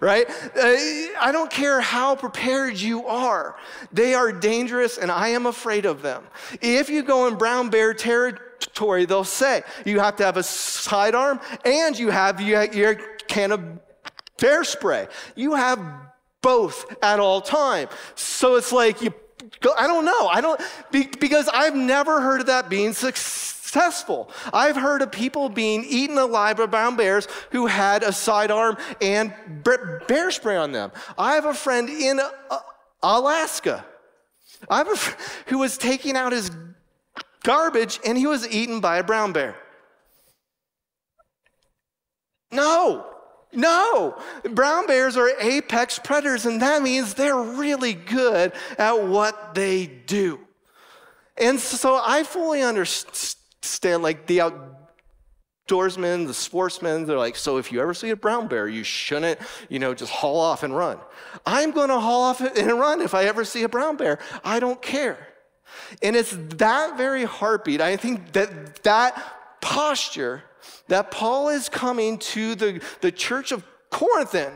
Right? 0.00 0.28
Uh, 0.28 1.12
I 1.20 1.30
don't 1.30 1.50
care 1.50 1.80
how 1.80 2.16
prepared 2.16 2.78
you 2.78 3.06
are. 3.06 3.56
They 3.92 4.14
are 4.14 4.32
dangerous 4.32 4.96
and 4.96 5.10
I 5.10 5.28
am 5.28 5.46
afraid 5.46 5.84
of 5.84 6.02
them. 6.02 6.24
If 6.62 6.88
you 6.88 7.02
go 7.02 7.28
in 7.28 7.36
brown 7.36 7.68
bear 7.68 7.92
territory, 7.92 9.04
they'll 9.04 9.22
say 9.22 9.62
you 9.84 10.00
have 10.00 10.16
to 10.16 10.24
have 10.24 10.38
a 10.38 10.42
sidearm 10.42 11.40
and 11.64 11.96
you 11.96 12.10
have 12.10 12.40
your 12.40 12.94
can 13.28 13.52
of 13.52 13.60
bear 14.38 14.64
spray. 14.64 15.06
You 15.36 15.54
have 15.54 15.78
both 16.40 16.96
at 17.02 17.20
all 17.20 17.40
time. 17.40 17.88
So 18.14 18.56
it's 18.56 18.72
like 18.72 19.02
you 19.02 19.12
I 19.78 19.86
don't 19.86 20.04
know. 20.04 20.28
I 20.28 20.40
don't, 20.40 20.60
because 21.20 21.48
I've 21.48 21.76
never 21.76 22.20
heard 22.20 22.40
of 22.40 22.46
that 22.46 22.68
being 22.68 22.92
successful. 22.92 24.30
I've 24.52 24.76
heard 24.76 25.02
of 25.02 25.12
people 25.12 25.48
being 25.48 25.84
eaten 25.84 26.18
alive 26.18 26.56
by 26.56 26.66
brown 26.66 26.96
bears 26.96 27.28
who 27.50 27.66
had 27.66 28.02
a 28.02 28.12
sidearm 28.12 28.76
and 29.00 29.32
bear 30.08 30.30
spray 30.30 30.56
on 30.56 30.72
them. 30.72 30.90
I 31.16 31.34
have 31.34 31.44
a 31.44 31.54
friend 31.54 31.88
in 31.88 32.20
uh, 32.20 32.58
Alaska. 33.02 33.84
I 34.68 34.78
have 34.78 34.88
a 34.88 35.50
who 35.50 35.58
was 35.58 35.78
taking 35.78 36.16
out 36.16 36.32
his 36.32 36.50
garbage 37.42 38.00
and 38.04 38.18
he 38.18 38.26
was 38.26 38.48
eaten 38.48 38.80
by 38.80 38.98
a 38.98 39.04
brown 39.04 39.32
bear. 39.32 39.56
No. 42.50 43.06
No, 43.52 44.20
brown 44.50 44.86
bears 44.86 45.16
are 45.16 45.30
apex 45.40 45.98
predators, 45.98 46.44
and 46.44 46.60
that 46.60 46.82
means 46.82 47.14
they're 47.14 47.34
really 47.34 47.94
good 47.94 48.52
at 48.76 49.02
what 49.02 49.54
they 49.54 49.86
do. 49.86 50.40
And 51.36 51.58
so 51.58 52.00
I 52.04 52.24
fully 52.24 52.62
understand, 52.62 54.02
like 54.02 54.26
the 54.26 54.38
outdoorsmen, 55.68 56.26
the 56.26 56.34
sportsmen, 56.34 57.06
they're 57.06 57.16
like, 57.16 57.36
so 57.36 57.56
if 57.56 57.72
you 57.72 57.80
ever 57.80 57.94
see 57.94 58.10
a 58.10 58.16
brown 58.16 58.48
bear, 58.48 58.68
you 58.68 58.84
shouldn't, 58.84 59.38
you 59.68 59.78
know, 59.78 59.94
just 59.94 60.12
haul 60.12 60.38
off 60.40 60.62
and 60.62 60.76
run. 60.76 60.98
I'm 61.46 61.70
going 61.70 61.88
to 61.88 62.00
haul 62.00 62.22
off 62.22 62.40
and 62.40 62.78
run 62.78 63.00
if 63.00 63.14
I 63.14 63.24
ever 63.24 63.44
see 63.44 63.62
a 63.62 63.68
brown 63.68 63.96
bear. 63.96 64.18
I 64.44 64.60
don't 64.60 64.82
care. 64.82 65.28
And 66.02 66.16
it's 66.16 66.36
that 66.56 66.98
very 66.98 67.24
heartbeat, 67.24 67.80
I 67.80 67.96
think 67.96 68.32
that 68.32 68.82
that 68.82 69.60
posture 69.60 70.42
that 70.88 71.10
Paul 71.10 71.48
is 71.48 71.68
coming 71.68 72.18
to 72.18 72.54
the, 72.54 72.80
the 73.00 73.12
church 73.12 73.52
of 73.52 73.64
Corinth 73.90 74.34
in 74.34 74.52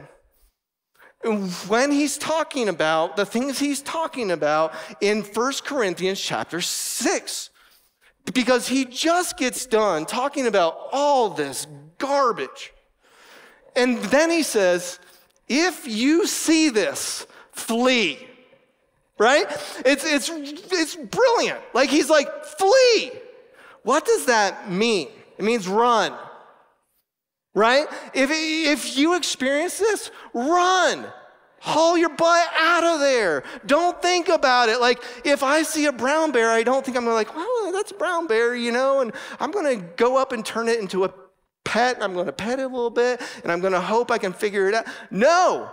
when 1.69 1.93
he's 1.93 2.19
talking 2.19 2.69
about 2.69 3.17
the 3.17 3.25
things 3.25 3.59
he's 3.59 3.81
talking 3.81 4.31
about 4.31 4.75
in 5.01 5.23
1 5.23 5.53
Corinthians 5.65 6.21
chapter 6.21 6.61
6. 6.61 7.51
Because 8.35 8.69
he 8.69 8.85
just 8.85 9.37
gets 9.37 9.67
done 9.67 10.07
talking 10.07 10.47
about 10.47 10.89
all 10.93 11.31
this 11.31 11.67
garbage. 11.99 12.73
And 13.75 13.99
then 13.99 14.31
he 14.31 14.43
says, 14.43 15.01
if 15.49 15.87
you 15.87 16.27
see 16.27 16.69
this, 16.69 17.27
flee. 17.53 18.19
Right? 19.19 19.47
It's, 19.85 20.05
it's, 20.05 20.31
it's 20.31 20.97
brilliant. 20.97 21.61
Like 21.75 21.91
he's 21.91 22.11
like, 22.11 22.45
flee. 22.45 23.13
What 23.83 24.05
does 24.05 24.27
that 24.27 24.71
mean? 24.71 25.09
It 25.43 25.45
means 25.45 25.67
run. 25.67 26.15
Right? 27.53 27.89
If, 28.15 28.31
if 28.33 28.97
you 28.97 29.17
experience 29.17 29.77
this, 29.77 30.13
run. 30.33 31.05
Haul 31.59 31.99
your 31.99 32.11
butt 32.11 32.49
out 32.57 32.85
of 32.85 33.01
there. 33.01 33.43
Don't 33.67 34.01
think 34.01 34.29
about 34.29 34.69
it. 34.69 34.81
Like, 34.81 35.03
if 35.25 35.43
I 35.43 35.65
see 35.65 35.87
a 35.87 35.93
brown 35.93 36.31
bear, 36.31 36.51
I 36.51 36.63
don't 36.63 36.85
think 36.85 36.97
I'm 36.97 37.07
like, 37.07 37.35
well, 37.35 37.73
that's 37.73 37.91
a 37.91 37.95
brown 37.95 38.29
bear, 38.29 38.55
you 38.55 38.71
know, 38.71 39.01
and 39.01 39.13
I'm 39.41 39.51
gonna 39.51 39.77
go 39.77 40.17
up 40.17 40.31
and 40.31 40.47
turn 40.47 40.69
it 40.69 40.79
into 40.79 41.05
a 41.05 41.13
pet, 41.65 41.97
and 41.97 42.05
I'm 42.05 42.15
gonna 42.15 42.33
pet 42.33 42.61
it 42.61 42.63
a 42.63 42.69
little 42.69 42.91
bit, 42.91 43.21
and 43.43 43.51
I'm 43.51 43.61
gonna 43.61 43.81
hope 43.81 44.13
I 44.13 44.19
can 44.19 44.33
figure 44.33 44.69
it 44.69 44.75
out. 44.75 44.87
No, 45.11 45.71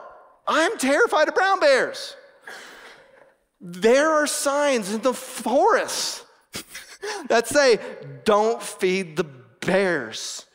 I'm 0.47 0.79
terrified 0.79 1.27
of 1.27 1.35
brown 1.35 1.59
bears. 1.59 2.15
There 3.61 4.09
are 4.09 4.25
signs 4.25 4.91
in 4.91 5.01
the 5.01 5.13
forest 5.13 6.25
that 7.29 7.47
say, 7.47 7.79
don't 8.25 8.61
feed 8.61 9.15
the 9.15 9.38
bears. 9.61 10.45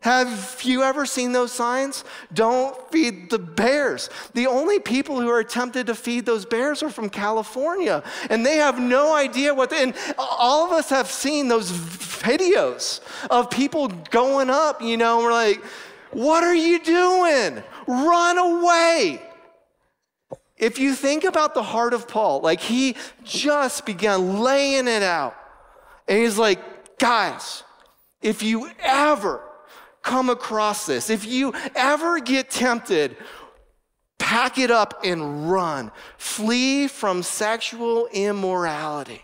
Have 0.00 0.60
you 0.62 0.82
ever 0.82 1.04
seen 1.04 1.32
those 1.32 1.52
signs? 1.52 2.04
Don't 2.32 2.90
feed 2.90 3.28
the 3.28 3.38
bears. 3.38 4.08
The 4.32 4.46
only 4.46 4.78
people 4.78 5.20
who 5.20 5.28
are 5.28 5.44
tempted 5.44 5.88
to 5.88 5.94
feed 5.94 6.24
those 6.24 6.46
bears 6.46 6.82
are 6.82 6.88
from 6.88 7.10
California, 7.10 8.02
and 8.30 8.44
they 8.44 8.56
have 8.56 8.78
no 8.78 9.14
idea 9.14 9.54
what. 9.54 9.68
They, 9.68 9.82
and 9.82 9.94
all 10.16 10.64
of 10.64 10.72
us 10.72 10.88
have 10.88 11.08
seen 11.08 11.48
those 11.48 11.70
videos 11.70 13.00
of 13.30 13.50
people 13.50 13.88
going 13.88 14.48
up, 14.48 14.80
you 14.80 14.96
know, 14.96 15.16
and 15.16 15.26
we're 15.26 15.32
like, 15.32 15.62
what 16.12 16.44
are 16.44 16.54
you 16.54 16.82
doing? 16.82 17.62
Run 17.86 18.38
away. 18.38 19.20
If 20.56 20.78
you 20.78 20.94
think 20.94 21.24
about 21.24 21.52
the 21.52 21.62
heart 21.62 21.92
of 21.92 22.08
Paul, 22.08 22.40
like 22.40 22.60
he 22.60 22.96
just 23.22 23.84
began 23.84 24.40
laying 24.40 24.88
it 24.88 25.02
out, 25.02 25.36
and 26.08 26.18
he's 26.18 26.38
like, 26.38 26.98
guys, 26.98 27.64
if 28.22 28.42
you 28.42 28.70
ever 28.80 29.42
come 30.02 30.30
across 30.30 30.86
this, 30.86 31.10
if 31.10 31.24
you 31.24 31.52
ever 31.74 32.20
get 32.20 32.50
tempted, 32.50 33.16
pack 34.18 34.58
it 34.58 34.70
up 34.70 35.00
and 35.04 35.50
run. 35.50 35.90
Flee 36.18 36.86
from 36.86 37.22
sexual 37.22 38.06
immorality. 38.12 39.22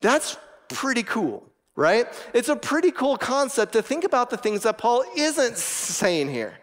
That's 0.00 0.38
pretty 0.68 1.02
cool, 1.02 1.44
right? 1.76 2.06
It's 2.32 2.48
a 2.48 2.56
pretty 2.56 2.90
cool 2.90 3.16
concept 3.18 3.74
to 3.74 3.82
think 3.82 4.04
about 4.04 4.30
the 4.30 4.36
things 4.36 4.62
that 4.62 4.78
Paul 4.78 5.04
isn't 5.16 5.58
saying 5.58 6.30
here. 6.30 6.54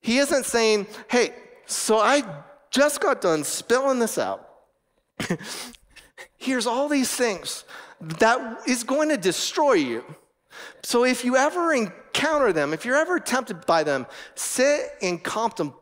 He 0.00 0.18
isn't 0.18 0.46
saying, 0.46 0.86
hey, 1.08 1.34
so 1.66 1.98
I 1.98 2.22
just 2.70 3.00
got 3.00 3.20
done 3.20 3.44
spilling 3.44 3.98
this 3.98 4.16
out. 4.16 4.48
Here's 6.38 6.66
all 6.66 6.88
these 6.88 7.14
things 7.14 7.64
that 8.00 8.66
is 8.66 8.82
going 8.84 9.08
to 9.10 9.16
destroy 9.16 9.74
you. 9.74 10.04
So 10.82 11.04
if 11.04 11.24
you 11.24 11.36
ever 11.36 11.72
encounter 11.72 12.52
them, 12.52 12.72
if 12.72 12.84
you're 12.84 12.96
ever 12.96 13.20
tempted 13.20 13.66
by 13.66 13.84
them, 13.84 14.06
sit 14.34 14.80
and 15.02 15.22
contemplate 15.22 15.78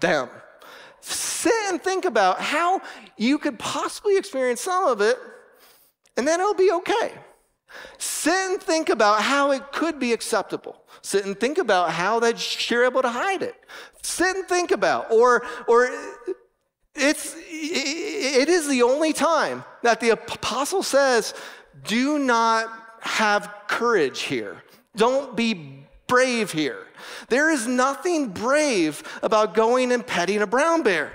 them. 0.00 0.28
Sit 1.00 1.52
and 1.68 1.82
think 1.82 2.04
about 2.04 2.40
how 2.40 2.80
you 3.16 3.38
could 3.38 3.58
possibly 3.58 4.16
experience 4.16 4.60
some 4.60 4.86
of 4.86 5.00
it, 5.00 5.18
and 6.16 6.26
then 6.26 6.38
it'll 6.40 6.54
be 6.54 6.70
okay. 6.70 7.12
Sit 7.98 8.32
and 8.32 8.62
think 8.62 8.88
about 8.88 9.22
how 9.22 9.50
it 9.50 9.72
could 9.72 9.98
be 9.98 10.12
acceptable. 10.12 10.84
Sit 11.00 11.24
and 11.24 11.38
think 11.38 11.58
about 11.58 11.90
how 11.90 12.20
that 12.20 12.70
you're 12.70 12.84
able 12.84 13.02
to 13.02 13.08
hide 13.08 13.42
it. 13.42 13.56
Sit 14.02 14.36
and 14.36 14.46
think 14.46 14.70
about, 14.70 15.10
or 15.10 15.44
or 15.66 15.90
it's 16.94 17.34
it 17.36 18.48
is 18.48 18.68
the 18.68 18.82
only 18.82 19.12
time 19.12 19.64
that 19.82 20.00
the 20.00 20.10
apostle 20.10 20.82
says, 20.82 21.34
"Do 21.84 22.18
not 22.18 22.66
have 23.00 23.52
courage 23.66 24.22
here. 24.22 24.62
Don't 24.96 25.36
be 25.36 25.84
brave 26.06 26.52
here. 26.52 26.86
There 27.28 27.50
is 27.50 27.66
nothing 27.66 28.28
brave 28.28 29.02
about 29.22 29.54
going 29.54 29.92
and 29.92 30.06
petting 30.06 30.42
a 30.42 30.46
brown 30.46 30.82
bear. 30.82 31.12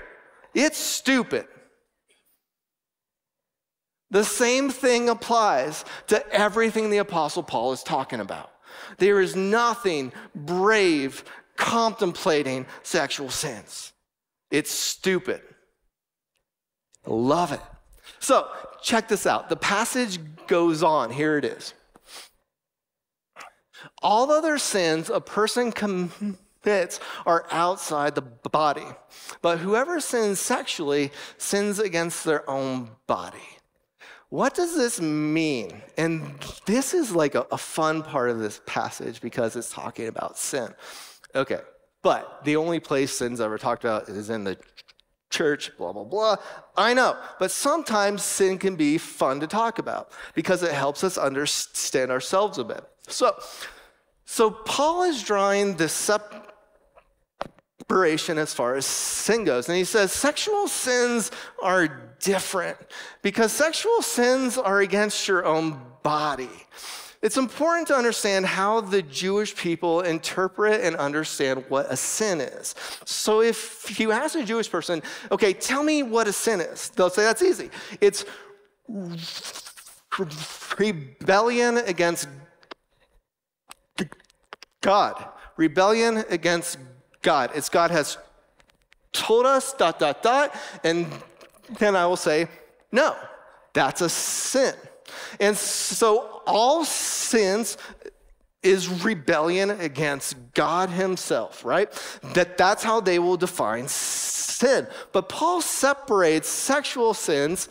It's 0.54 0.76
stupid. 0.76 1.46
The 4.10 4.24
same 4.24 4.70
thing 4.70 5.08
applies 5.08 5.84
to 6.08 6.26
everything 6.32 6.90
the 6.90 6.98
Apostle 6.98 7.42
Paul 7.42 7.72
is 7.72 7.82
talking 7.82 8.20
about. 8.20 8.50
There 8.96 9.20
is 9.20 9.36
nothing 9.36 10.12
brave 10.34 11.24
contemplating 11.56 12.66
sexual 12.82 13.30
sins. 13.30 13.92
It's 14.50 14.70
stupid. 14.70 15.42
Love 17.06 17.52
it. 17.52 17.60
So, 18.18 18.48
check 18.82 19.08
this 19.08 19.26
out. 19.26 19.48
The 19.48 19.56
passage 19.56 20.18
goes 20.46 20.82
on. 20.82 21.10
Here 21.10 21.38
it 21.38 21.44
is. 21.44 21.74
All 24.02 24.30
other 24.30 24.58
sins 24.58 25.10
a 25.10 25.20
person 25.20 25.72
commits 25.72 27.00
are 27.26 27.46
outside 27.50 28.14
the 28.14 28.22
body, 28.22 28.86
but 29.42 29.58
whoever 29.58 30.00
sins 30.00 30.40
sexually 30.40 31.12
sins 31.36 31.78
against 31.78 32.24
their 32.24 32.48
own 32.48 32.90
body. 33.06 33.38
What 34.30 34.54
does 34.54 34.76
this 34.76 35.00
mean? 35.00 35.80
And 35.96 36.38
this 36.66 36.92
is 36.92 37.12
like 37.12 37.34
a, 37.34 37.46
a 37.50 37.56
fun 37.56 38.02
part 38.02 38.28
of 38.30 38.38
this 38.38 38.60
passage 38.66 39.20
because 39.20 39.56
it's 39.56 39.72
talking 39.72 40.06
about 40.06 40.36
sin. 40.36 40.74
Okay, 41.34 41.60
but 42.02 42.44
the 42.44 42.56
only 42.56 42.78
place 42.78 43.12
sin's 43.12 43.40
ever 43.40 43.56
talked 43.56 43.84
about 43.84 44.08
is 44.08 44.28
in 44.28 44.44
the 44.44 44.58
church, 45.30 45.76
blah, 45.76 45.92
blah, 45.92 46.04
blah. 46.04 46.36
I 46.76 46.94
know, 46.94 47.16
but 47.38 47.50
sometimes 47.50 48.22
sin 48.22 48.58
can 48.58 48.76
be 48.76 48.98
fun 48.98 49.40
to 49.40 49.46
talk 49.46 49.78
about 49.78 50.10
because 50.34 50.62
it 50.62 50.72
helps 50.72 51.04
us 51.04 51.18
understand 51.18 52.10
ourselves 52.10 52.58
a 52.58 52.64
bit. 52.64 52.84
So, 53.08 53.36
so 54.24 54.50
Paul 54.50 55.04
is 55.04 55.22
drawing 55.22 55.76
this 55.76 55.92
separation 57.88 58.38
as 58.38 58.54
far 58.54 58.74
as 58.74 58.86
sin 58.86 59.44
goes. 59.44 59.68
And 59.68 59.76
he 59.76 59.84
says 59.84 60.12
sexual 60.12 60.68
sins 60.68 61.30
are 61.62 62.14
different 62.20 62.76
because 63.22 63.52
sexual 63.52 64.02
sins 64.02 64.58
are 64.58 64.80
against 64.80 65.28
your 65.28 65.44
own 65.44 65.80
body. 66.02 66.50
It's 67.20 67.36
important 67.36 67.88
to 67.88 67.96
understand 67.96 68.46
how 68.46 68.80
the 68.80 69.02
Jewish 69.02 69.54
people 69.56 70.02
interpret 70.02 70.80
and 70.82 70.94
understand 70.96 71.64
what 71.68 71.86
a 71.90 71.96
sin 71.96 72.40
is. 72.40 72.76
So 73.04 73.42
if 73.42 73.98
you 73.98 74.12
ask 74.12 74.36
a 74.36 74.44
Jewish 74.44 74.70
person, 74.70 75.02
okay, 75.32 75.52
tell 75.52 75.82
me 75.82 76.04
what 76.04 76.28
a 76.28 76.32
sin 76.32 76.60
is, 76.60 76.90
they'll 76.90 77.10
say 77.10 77.24
that's 77.24 77.42
easy. 77.42 77.70
It's 78.00 78.24
rebellion 80.78 81.78
against 81.78 82.28
God. 84.80 85.24
Rebellion 85.56 86.24
against 86.30 86.78
God. 87.22 87.50
It's 87.54 87.68
God 87.68 87.90
has 87.90 88.16
told 89.12 89.44
us, 89.44 89.72
dot, 89.72 89.98
dot, 89.98 90.22
dot, 90.22 90.54
and 90.84 91.06
then 91.78 91.96
I 91.96 92.06
will 92.06 92.16
say, 92.16 92.48
no, 92.92 93.16
that's 93.72 94.00
a 94.02 94.08
sin. 94.08 94.74
And 95.40 95.56
so 95.56 96.42
all 96.46 96.84
sins 96.84 97.76
is 98.62 98.88
rebellion 99.04 99.70
against 99.70 100.36
God 100.54 100.90
himself, 100.90 101.64
right? 101.64 101.90
That 102.34 102.58
that's 102.58 102.82
how 102.82 103.00
they 103.00 103.18
will 103.18 103.36
define 103.36 103.88
sin. 103.88 104.86
But 105.12 105.28
Paul 105.28 105.60
separates 105.60 106.48
sexual 106.48 107.14
sins 107.14 107.68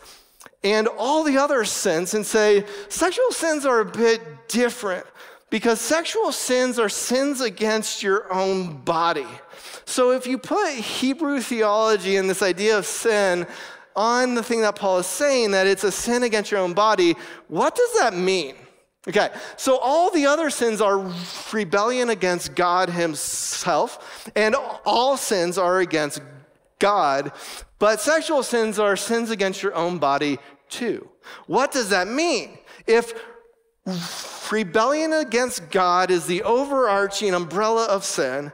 and 0.64 0.88
all 0.88 1.24
the 1.24 1.38
other 1.38 1.64
sins 1.64 2.14
and 2.14 2.24
say 2.24 2.64
sexual 2.88 3.30
sins 3.30 3.66
are 3.66 3.80
a 3.80 3.84
bit 3.84 4.48
different 4.48 5.06
because 5.50 5.80
sexual 5.80 6.32
sins 6.32 6.78
are 6.78 6.88
sins 6.88 7.40
against 7.40 8.02
your 8.02 8.32
own 8.32 8.78
body. 8.78 9.26
So 9.84 10.12
if 10.12 10.26
you 10.26 10.38
put 10.38 10.72
Hebrew 10.72 11.40
theology 11.40 12.16
and 12.16 12.28
this 12.28 12.42
idea 12.42 12.78
of 12.78 12.86
sin 12.86 13.46
on 13.98 14.34
the 14.36 14.42
thing 14.42 14.60
that 14.62 14.76
Paul 14.76 14.98
is 14.98 15.06
saying, 15.06 15.50
that 15.50 15.66
it's 15.66 15.82
a 15.82 15.90
sin 15.90 16.22
against 16.22 16.52
your 16.52 16.60
own 16.60 16.72
body, 16.72 17.16
what 17.48 17.74
does 17.74 17.98
that 17.98 18.14
mean? 18.14 18.54
Okay, 19.08 19.30
so 19.56 19.78
all 19.78 20.10
the 20.10 20.26
other 20.26 20.50
sins 20.50 20.80
are 20.80 21.12
rebellion 21.52 22.10
against 22.10 22.54
God 22.54 22.90
Himself, 22.90 24.30
and 24.36 24.54
all 24.84 25.16
sins 25.16 25.58
are 25.58 25.80
against 25.80 26.20
God, 26.78 27.32
but 27.78 28.00
sexual 28.00 28.42
sins 28.42 28.78
are 28.78 28.96
sins 28.96 29.30
against 29.30 29.62
your 29.62 29.74
own 29.74 29.98
body 29.98 30.38
too. 30.68 31.08
What 31.46 31.72
does 31.72 31.88
that 31.88 32.06
mean? 32.06 32.58
If 32.86 33.14
rebellion 34.52 35.12
against 35.12 35.70
God 35.70 36.10
is 36.10 36.26
the 36.26 36.42
overarching 36.42 37.34
umbrella 37.34 37.86
of 37.86 38.04
sin, 38.04 38.52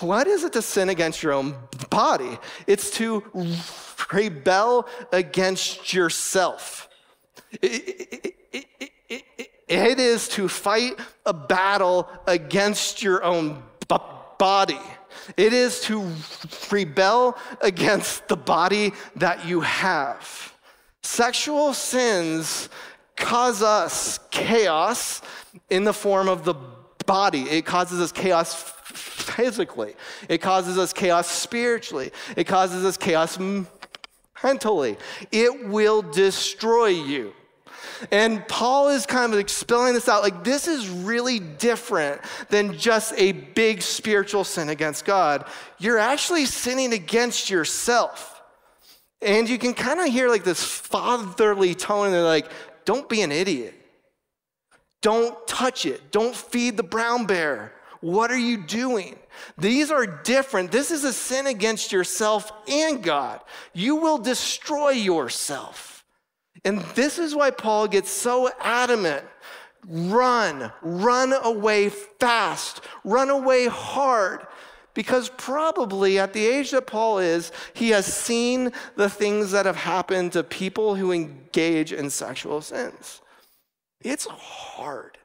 what 0.00 0.26
is 0.26 0.44
it 0.44 0.52
to 0.54 0.62
sin 0.62 0.88
against 0.88 1.22
your 1.22 1.32
own 1.32 1.54
body? 1.90 2.38
It's 2.66 2.90
to 2.92 3.22
rebel 4.12 4.86
against 5.12 5.92
yourself. 5.92 6.88
It, 7.62 8.34
it, 8.52 8.66
it, 9.08 9.50
it 9.68 9.98
is 9.98 10.28
to 10.30 10.48
fight 10.48 10.98
a 11.26 11.32
battle 11.32 12.08
against 12.26 13.02
your 13.02 13.22
own 13.22 13.62
body. 14.38 14.80
It 15.36 15.52
is 15.52 15.80
to 15.82 16.10
rebel 16.70 17.36
against 17.60 18.26
the 18.28 18.36
body 18.36 18.92
that 19.16 19.46
you 19.46 19.60
have. 19.60 20.54
Sexual 21.02 21.74
sins 21.74 22.68
cause 23.16 23.62
us 23.62 24.18
chaos 24.30 25.22
in 25.68 25.84
the 25.84 25.92
form 25.92 26.28
of 26.28 26.44
the 26.44 26.54
body, 27.06 27.42
it 27.42 27.66
causes 27.66 28.00
us 28.00 28.12
chaos 28.12 28.54
physically, 28.54 29.94
it 30.28 30.38
causes 30.38 30.78
us 30.78 30.92
chaos 30.92 31.28
spiritually, 31.28 32.12
it 32.36 32.44
causes 32.44 32.84
us 32.84 32.96
chaos 32.96 33.38
mentally. 34.42 34.96
It 35.30 35.66
will 35.66 36.02
destroy 36.02 36.88
you. 36.88 37.32
And 38.10 38.46
Paul 38.48 38.88
is 38.88 39.04
kind 39.04 39.34
of 39.34 39.50
spelling 39.50 39.94
this 39.94 40.08
out 40.08 40.22
like 40.22 40.42
this 40.42 40.66
is 40.66 40.88
really 40.88 41.38
different 41.38 42.20
than 42.48 42.78
just 42.78 43.12
a 43.16 43.32
big 43.32 43.82
spiritual 43.82 44.44
sin 44.44 44.70
against 44.70 45.04
God. 45.04 45.46
You're 45.78 45.98
actually 45.98 46.46
sinning 46.46 46.92
against 46.92 47.50
yourself. 47.50 48.42
And 49.22 49.48
you 49.48 49.58
can 49.58 49.74
kind 49.74 50.00
of 50.00 50.06
hear 50.06 50.28
like 50.28 50.44
this 50.44 50.64
fatherly 50.64 51.74
tone, 51.74 52.10
they're 52.10 52.22
like, 52.22 52.50
don't 52.86 53.08
be 53.08 53.20
an 53.20 53.32
idiot. 53.32 53.74
Don't 55.02 55.46
touch 55.46 55.86
it. 55.86 56.10
Don't 56.10 56.34
feed 56.34 56.76
the 56.76 56.82
brown 56.82 57.26
bear. 57.26 57.72
What 58.00 58.30
are 58.30 58.38
you 58.38 58.56
doing? 58.56 59.18
These 59.58 59.90
are 59.90 60.06
different. 60.06 60.72
This 60.72 60.90
is 60.90 61.04
a 61.04 61.12
sin 61.12 61.46
against 61.46 61.92
yourself 61.92 62.50
and 62.68 63.02
God. 63.02 63.40
You 63.74 63.96
will 63.96 64.18
destroy 64.18 64.90
yourself. 64.90 66.04
And 66.64 66.80
this 66.94 67.18
is 67.18 67.34
why 67.34 67.50
Paul 67.50 67.88
gets 67.88 68.10
so 68.10 68.50
adamant 68.60 69.24
run, 69.86 70.70
run 70.82 71.32
away 71.32 71.88
fast, 71.88 72.82
run 73.04 73.30
away 73.30 73.66
hard. 73.66 74.46
Because 74.92 75.30
probably 75.36 76.18
at 76.18 76.32
the 76.32 76.44
age 76.44 76.72
that 76.72 76.86
Paul 76.86 77.20
is, 77.20 77.52
he 77.74 77.90
has 77.90 78.06
seen 78.06 78.72
the 78.96 79.08
things 79.08 79.52
that 79.52 79.64
have 79.64 79.76
happened 79.76 80.32
to 80.32 80.42
people 80.42 80.96
who 80.96 81.12
engage 81.12 81.92
in 81.92 82.10
sexual 82.10 82.60
sins. 82.60 83.20
It's 84.00 84.26
hard. 84.26 85.16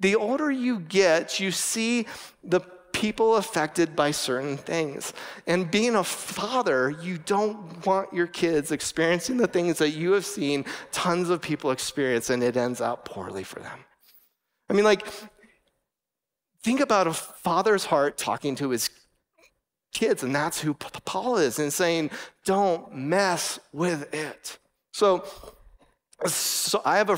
The 0.00 0.16
older 0.16 0.50
you 0.50 0.80
get, 0.80 1.40
you 1.40 1.50
see 1.50 2.06
the 2.44 2.60
people 2.92 3.36
affected 3.36 3.94
by 3.94 4.10
certain 4.10 4.56
things. 4.56 5.12
And 5.46 5.70
being 5.70 5.94
a 5.94 6.02
father, 6.02 6.90
you 6.90 7.18
don't 7.18 7.86
want 7.86 8.12
your 8.12 8.26
kids 8.26 8.72
experiencing 8.72 9.36
the 9.36 9.46
things 9.46 9.78
that 9.78 9.90
you 9.90 10.12
have 10.12 10.26
seen 10.26 10.64
tons 10.90 11.30
of 11.30 11.40
people 11.40 11.70
experience 11.70 12.30
and 12.30 12.42
it 12.42 12.56
ends 12.56 12.80
out 12.80 13.04
poorly 13.04 13.44
for 13.44 13.60
them. 13.60 13.78
I 14.68 14.72
mean, 14.72 14.84
like, 14.84 15.06
think 16.62 16.80
about 16.80 17.06
a 17.06 17.12
father's 17.12 17.84
heart 17.84 18.18
talking 18.18 18.54
to 18.56 18.70
his 18.70 18.90
kids, 19.92 20.22
and 20.22 20.34
that's 20.34 20.60
who 20.60 20.74
Paul 20.74 21.36
is, 21.36 21.58
and 21.58 21.72
saying, 21.72 22.10
don't 22.44 22.94
mess 22.94 23.58
with 23.72 24.12
it. 24.12 24.58
So, 24.92 25.24
so 26.26 26.82
I 26.84 26.98
have 26.98 27.10
a 27.10 27.16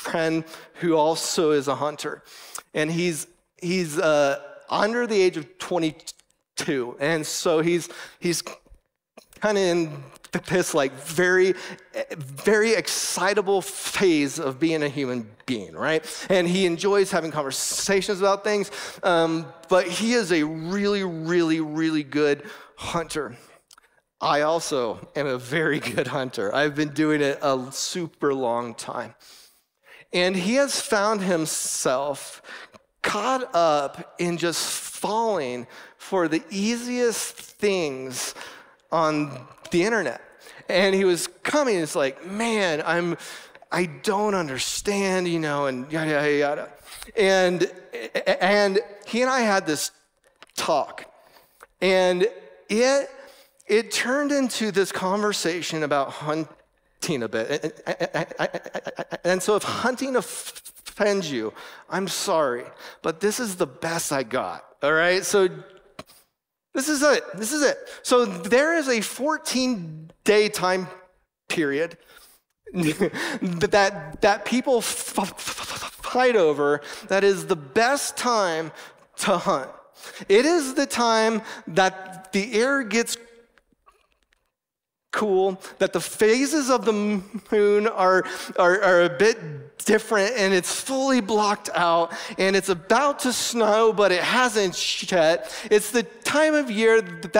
friend 0.00 0.44
who 0.74 0.96
also 0.96 1.50
is 1.50 1.68
a 1.68 1.74
hunter, 1.74 2.22
and 2.74 2.90
he's 2.90 3.26
he's 3.60 3.98
uh, 3.98 4.40
under 4.70 5.06
the 5.06 5.20
age 5.20 5.36
of 5.36 5.58
22. 5.58 6.96
And 7.00 7.26
so 7.26 7.60
he's, 7.60 7.88
he's 8.20 8.42
kind 9.40 9.58
of 9.58 9.64
in 9.64 10.02
this 10.46 10.74
like 10.74 10.92
very, 10.92 11.54
very 12.16 12.74
excitable 12.74 13.60
phase 13.60 14.38
of 14.38 14.60
being 14.60 14.82
a 14.82 14.88
human 14.88 15.28
being, 15.46 15.74
right? 15.74 16.04
And 16.30 16.46
he 16.46 16.66
enjoys 16.66 17.10
having 17.10 17.32
conversations 17.32 18.20
about 18.20 18.44
things, 18.44 18.70
um, 19.02 19.46
but 19.68 19.88
he 19.88 20.12
is 20.12 20.30
a 20.30 20.44
really, 20.44 21.02
really, 21.02 21.60
really 21.60 22.04
good 22.04 22.44
hunter. 22.76 23.36
I 24.20 24.42
also 24.42 25.08
am 25.16 25.26
a 25.26 25.38
very 25.38 25.80
good 25.94 26.06
hunter. 26.06 26.54
I've 26.54 26.76
been 26.76 26.90
doing 26.90 27.20
it 27.22 27.38
a 27.42 27.72
super 27.72 28.32
long 28.32 28.74
time. 28.74 29.14
And 30.12 30.34
he 30.34 30.54
has 30.54 30.80
found 30.80 31.22
himself 31.22 32.42
caught 33.02 33.54
up 33.54 34.14
in 34.18 34.36
just 34.36 34.66
falling 34.68 35.66
for 35.96 36.28
the 36.28 36.42
easiest 36.50 37.34
things 37.34 38.34
on 38.90 39.46
the 39.70 39.84
internet. 39.84 40.20
And 40.68 40.94
he 40.94 41.04
was 41.04 41.26
coming, 41.42 41.76
it's 41.76 41.96
like, 41.96 42.26
man, 42.26 42.82
I'm, 42.84 43.16
I 43.72 43.86
don't 43.86 44.34
understand, 44.34 45.28
you 45.28 45.38
know, 45.38 45.66
and 45.66 45.90
yada, 45.90 46.10
yada, 46.10 46.36
yada. 46.36 46.72
And, 47.16 47.70
and 48.40 48.80
he 49.06 49.22
and 49.22 49.30
I 49.30 49.40
had 49.40 49.66
this 49.66 49.90
talk, 50.56 51.06
and 51.80 52.26
it, 52.68 53.10
it 53.66 53.90
turned 53.90 54.32
into 54.32 54.70
this 54.70 54.92
conversation 54.92 55.82
about 55.82 56.12
a 57.08 57.28
bit. 57.28 57.82
And 59.24 59.42
so 59.42 59.56
if 59.56 59.62
hunting 59.62 60.16
offends 60.16 61.30
you, 61.30 61.52
I'm 61.88 62.08
sorry, 62.08 62.64
but 63.02 63.20
this 63.20 63.40
is 63.40 63.56
the 63.56 63.66
best 63.66 64.12
I 64.12 64.22
got. 64.22 64.64
All 64.82 64.92
right? 64.92 65.24
So 65.24 65.48
this 66.74 66.88
is 66.88 67.02
it. 67.02 67.24
This 67.34 67.52
is 67.52 67.62
it. 67.62 67.78
So 68.02 68.24
there 68.24 68.76
is 68.76 68.88
a 68.88 69.00
14 69.00 70.10
day 70.24 70.48
time 70.48 70.86
period 71.48 71.98
that, 72.72 74.20
that 74.20 74.44
people 74.44 74.78
f- 74.78 75.18
f- 75.18 75.40
fight 76.02 76.36
over 76.36 76.80
that 77.08 77.24
is 77.24 77.46
the 77.46 77.56
best 77.56 78.16
time 78.16 78.70
to 79.16 79.36
hunt. 79.36 79.70
It 80.28 80.46
is 80.46 80.74
the 80.74 80.86
time 80.86 81.42
that 81.66 82.32
the 82.32 82.52
air 82.54 82.82
gets 82.82 83.16
cool, 85.12 85.60
that 85.78 85.92
the 85.92 86.00
phases 86.00 86.70
of 86.70 86.84
the 86.84 86.92
moon 86.92 87.88
are, 87.88 88.24
are, 88.58 88.82
are, 88.82 89.02
a 89.02 89.08
bit 89.08 89.76
different 89.84 90.32
and 90.36 90.54
it's 90.54 90.72
fully 90.72 91.20
blocked 91.20 91.68
out 91.74 92.12
and 92.38 92.54
it's 92.54 92.68
about 92.68 93.18
to 93.20 93.32
snow, 93.32 93.92
but 93.92 94.12
it 94.12 94.22
hasn't 94.22 95.10
yet. 95.10 95.52
It's 95.70 95.90
the 95.90 96.04
time 96.04 96.54
of 96.54 96.70
year 96.70 97.00
that, 97.00 97.32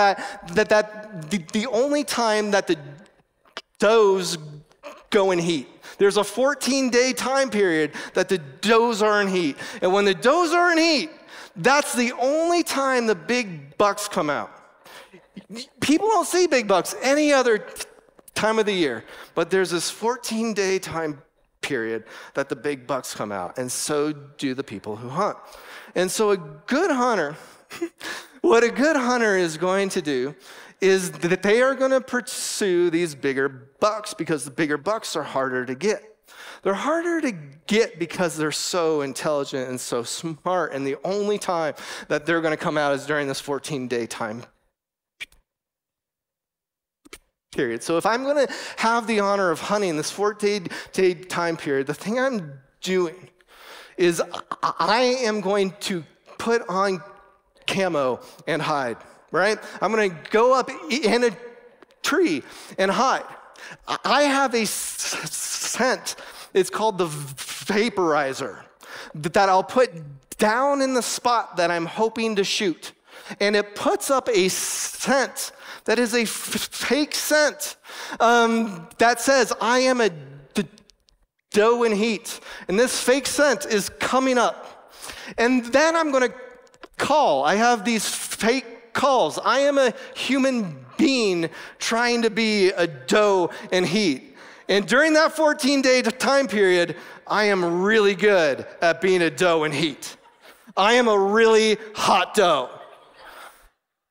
that, 0.55 0.67
that 0.69 1.31
the, 1.31 1.39
the 1.53 1.67
only 1.69 2.03
time 2.03 2.51
that 2.51 2.67
the 2.67 2.77
does 3.79 4.39
go 5.11 5.31
in 5.31 5.39
heat. 5.39 5.69
There's 5.99 6.17
a 6.17 6.25
14 6.25 6.91
day 6.91 7.13
time 7.13 7.51
period 7.51 7.93
that 8.15 8.29
the 8.29 8.39
does 8.39 9.03
are 9.03 9.21
in 9.21 9.29
heat. 9.29 9.57
And 9.83 9.93
when 9.93 10.05
the 10.05 10.15
does 10.15 10.53
are 10.53 10.73
in 10.73 10.79
heat, 10.79 11.11
that's 11.57 11.95
the 11.95 12.13
only 12.13 12.63
time 12.63 13.07
the 13.07 13.15
big 13.15 13.77
bucks 13.77 14.09
come 14.09 14.31
out. 14.31 14.51
People 15.81 16.09
don't 16.09 16.27
see 16.27 16.47
big 16.47 16.69
bucks 16.69 16.95
any 17.03 17.33
other 17.33 17.67
time 18.35 18.59
of 18.59 18.67
the 18.67 18.73
year, 18.73 19.05
but 19.35 19.51
there's 19.51 19.71
this 19.71 19.91
14 19.91 20.55
day 20.55 20.79
time 20.79 21.23
period 21.61 22.05
that 22.35 22.49
the 22.49 22.57
big 22.57 22.87
bucks 22.87 23.15
come 23.15 23.33
out, 23.33 23.59
and 23.59 23.71
so 23.71 24.13
do 24.13 24.55
the 24.55 24.65
people 24.65 24.97
who 24.97 25.09
hunt. 25.09 25.37
And 25.95 26.11
so, 26.11 26.31
a 26.31 26.37
good 26.37 26.91
hunter, 26.91 27.37
what 28.41 28.65
a 28.65 28.71
good 28.71 28.97
hunter 28.97 29.37
is 29.37 29.57
going 29.57 29.89
to 29.91 30.03
do 30.03 30.35
is 30.81 31.11
that 31.13 31.43
they 31.43 31.61
are 31.61 31.75
going 31.75 31.91
to 31.91 32.01
pursue 32.01 32.89
these 32.89 33.15
bigger 33.15 33.49
bucks 33.49 34.15
because 34.15 34.45
the 34.45 34.51
bigger 34.51 34.79
bucks 34.79 35.15
are 35.15 35.23
harder 35.23 35.67
to 35.67 35.75
get. 35.75 36.03
They're 36.63 36.73
harder 36.75 37.21
to 37.21 37.33
get 37.67 37.99
because 37.99 38.37
they're 38.37 38.53
so 38.53 39.03
intelligent 39.03 39.69
and 39.69 39.81
so 39.81 40.03
smart, 40.03 40.73
and 40.73 40.87
the 40.87 40.97
only 41.05 41.39
time 41.39 41.75
that 42.09 42.25
they're 42.25 42.41
going 42.41 42.57
to 42.57 42.63
come 42.63 42.79
out 42.79 42.95
is 42.95 43.07
during 43.07 43.29
this 43.29 43.41
14 43.41 43.89
day 43.89 44.07
time 44.07 44.45
period. 47.51 47.83
So 47.83 47.97
if 47.97 48.07
I'm 48.07 48.23
going 48.23 48.47
to 48.47 48.53
have 48.77 49.07
the 49.07 49.21
honor 49.21 49.51
of 49.51 49.61
hunting 49.61 49.97
this 49.97 50.11
14 50.11 50.69
day 50.93 51.15
time 51.15 51.57
period, 51.57 51.87
the 51.87 51.95
thing 51.95 52.19
I'm 52.19 52.53
doing 52.81 53.29
is 53.97 54.23
I 54.63 55.17
am 55.23 55.41
going 55.41 55.75
to 55.81 56.05
put 56.39 56.63
on 56.69 57.03
camo 57.67 58.21
and 58.47 58.63
hide, 58.63 58.97
right? 59.33 59.59
I'm 59.81 59.93
going 59.93 60.11
to 60.11 60.17
go 60.31 60.55
up 60.55 60.71
in 60.91 61.25
a 61.25 61.31
tree 62.03 62.43
and 62.79 62.91
hide. 62.91 63.27
I 64.05 64.23
have 64.23 64.55
a 64.55 64.65
scent. 64.65 66.17
It's 66.55 66.71
called 66.71 66.99
the 66.99 67.09
vaporizer 67.09 68.63
that 69.15 69.49
I'll 69.49 69.65
put 69.65 69.91
down 70.39 70.83
in 70.83 70.95
the 70.95 71.03
spot 71.03 71.57
that 71.57 71.71
I'm 71.71 71.87
hoping 71.87 72.37
to 72.37 72.45
shoot. 72.45 72.93
And 73.39 73.55
it 73.55 73.75
puts 73.75 74.11
up 74.11 74.29
a 74.29 74.49
scent 74.49 75.53
that 75.91 75.99
is 75.99 76.15
a 76.15 76.21
f- 76.21 76.29
fake 76.29 77.17
scent 77.17 77.77
um, 78.21 78.89
that 78.99 79.21
says, 79.21 79.53
I 79.61 79.81
am 79.81 80.01
a 80.01 80.11
d- 80.55 80.65
doe 81.51 81.83
and 81.83 81.93
heat. 81.93 82.39
And 82.69 82.79
this 82.79 83.03
fake 83.03 83.27
scent 83.27 83.67
is 83.67 83.89
coming 83.89 84.39
up. 84.39 84.95
And 85.37 85.65
then 85.65 85.97
I'm 85.97 86.13
going 86.13 86.31
to 86.31 86.35
call. 86.97 87.43
I 87.43 87.57
have 87.57 87.85
these 87.85 88.09
fake 88.09 88.93
calls. 88.93 89.41
I 89.45 89.59
am 89.59 89.79
a 89.79 89.93
human 90.15 90.87
being 90.97 91.51
trying 91.81 92.23
to 92.23 92.31
be 92.31 92.69
a 92.69 92.87
doe 92.87 93.51
and 93.73 93.85
heat. 93.85 94.37
And 94.69 94.87
during 94.87 95.15
that 95.15 95.33
14 95.33 95.83
day 95.83 96.03
time 96.03 96.47
period, 96.47 96.95
I 97.27 97.47
am 97.47 97.83
really 97.83 98.15
good 98.15 98.65
at 98.81 99.01
being 99.01 99.23
a 99.23 99.31
doe 99.31 99.65
and 99.65 99.75
heat. 99.75 100.17
I 100.77 100.93
am 100.93 101.09
a 101.09 101.19
really 101.19 101.79
hot 101.97 102.35
doe. 102.35 102.71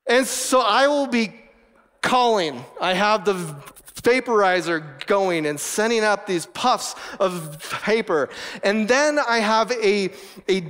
And 0.10 0.28
so 0.28 0.60
I 0.60 0.88
will 0.88 1.08
be 1.08 1.39
calling. 2.02 2.64
I 2.80 2.94
have 2.94 3.26
the 3.26 3.34
vaporizer 4.02 5.06
going 5.06 5.46
and 5.46 5.60
sending 5.60 6.04
up 6.04 6.26
these 6.26 6.46
puffs 6.48 6.96
of 7.20 7.62
vapor. 7.86 8.30
And 8.64 8.88
then 8.88 9.20
I 9.20 9.40
have 9.40 9.72
a, 9.72 10.12
a 10.48 10.64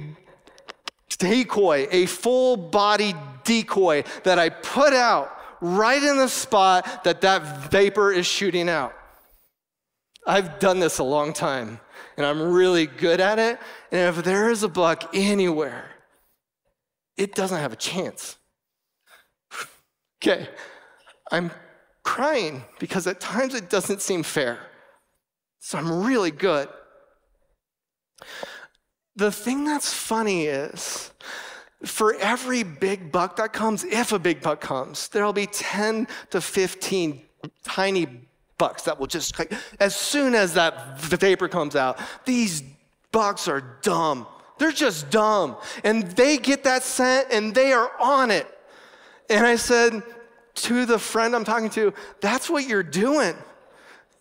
decoy, 1.18 1.88
a 1.92 2.06
full 2.06 2.58
body 2.58 3.14
decoy 3.44 4.04
that 4.24 4.40
I 4.40 4.50
put 4.50 4.94
out 4.94 5.36
right 5.62 6.02
in 6.02 6.18
the 6.18 6.30
spot 6.30 7.04
that 7.04 7.22
that 7.22 7.70
vapor 7.72 8.12
is 8.12 8.26
shooting 8.26 8.70
out. 8.70 8.94
I've 10.26 10.60
done 10.60 10.80
this 10.80 11.00
a 11.00 11.04
long 11.04 11.34
time 11.34 11.80
and 12.18 12.26
I'm 12.26 12.42
really 12.42 12.86
good 12.86 13.20
at 13.20 13.40
it. 13.40 13.60
And 13.92 14.16
if 14.16 14.24
there 14.24 14.50
is 14.50 14.64
a 14.64 14.68
buck 14.68 15.10
anywhere, 15.14 15.90
it 17.18 17.34
doesn't 17.34 17.58
have 17.58 17.74
a 17.74 17.78
chance. 17.78 18.38
okay, 20.22 20.48
I'm 21.32 21.52
crying 22.04 22.64
because 22.80 23.08
at 23.08 23.20
times 23.20 23.54
it 23.54 23.70
doesn't 23.70 24.02
seem 24.02 24.24
fair. 24.24 24.60
So 25.60 25.78
I'm 25.78 26.04
really 26.04 26.32
good. 26.32 26.70
The 29.16 29.32
thing 29.32 29.66
that's 29.66 29.94
funny 29.94 30.46
is, 30.46 31.12
for 31.84 32.16
every 32.16 32.64
big 32.64 33.12
buck 33.12 33.36
that 33.38 33.54
comes, 33.54 33.84
if 33.84 34.12
a 34.12 34.20
big 34.20 34.42
buck 34.42 34.62
comes, 34.62 35.08
there'll 35.10 35.34
be 35.34 35.46
10 35.46 36.08
to 36.32 36.42
15 36.42 37.22
tiny 37.64 38.08
bucks 38.58 38.84
that 38.84 39.00
will 39.00 39.08
just, 39.08 39.40
as 39.80 39.96
soon 39.96 40.36
as 40.36 40.54
that 40.54 41.00
vapor 41.00 41.48
comes 41.48 41.76
out, 41.76 42.00
these 42.26 42.64
bucks 43.12 43.48
are 43.48 43.80
dumb. 43.82 44.28
They're 44.58 44.72
just 44.72 45.10
dumb. 45.10 45.56
And 45.84 46.04
they 46.12 46.38
get 46.38 46.64
that 46.66 46.84
scent 46.84 47.28
and 47.32 47.56
they 47.56 47.72
are 47.72 47.92
on 48.00 48.32
it. 48.32 48.48
And 49.30 49.46
I 49.46 49.56
said 49.56 50.04
to 50.64 50.86
the 50.86 51.00
friend 51.00 51.36
I'm 51.36 51.46
talking 51.46 51.70
to, 51.72 51.94
that's 52.22 52.50
what 52.50 52.68
you're 52.68 52.84
doing. 52.84 53.36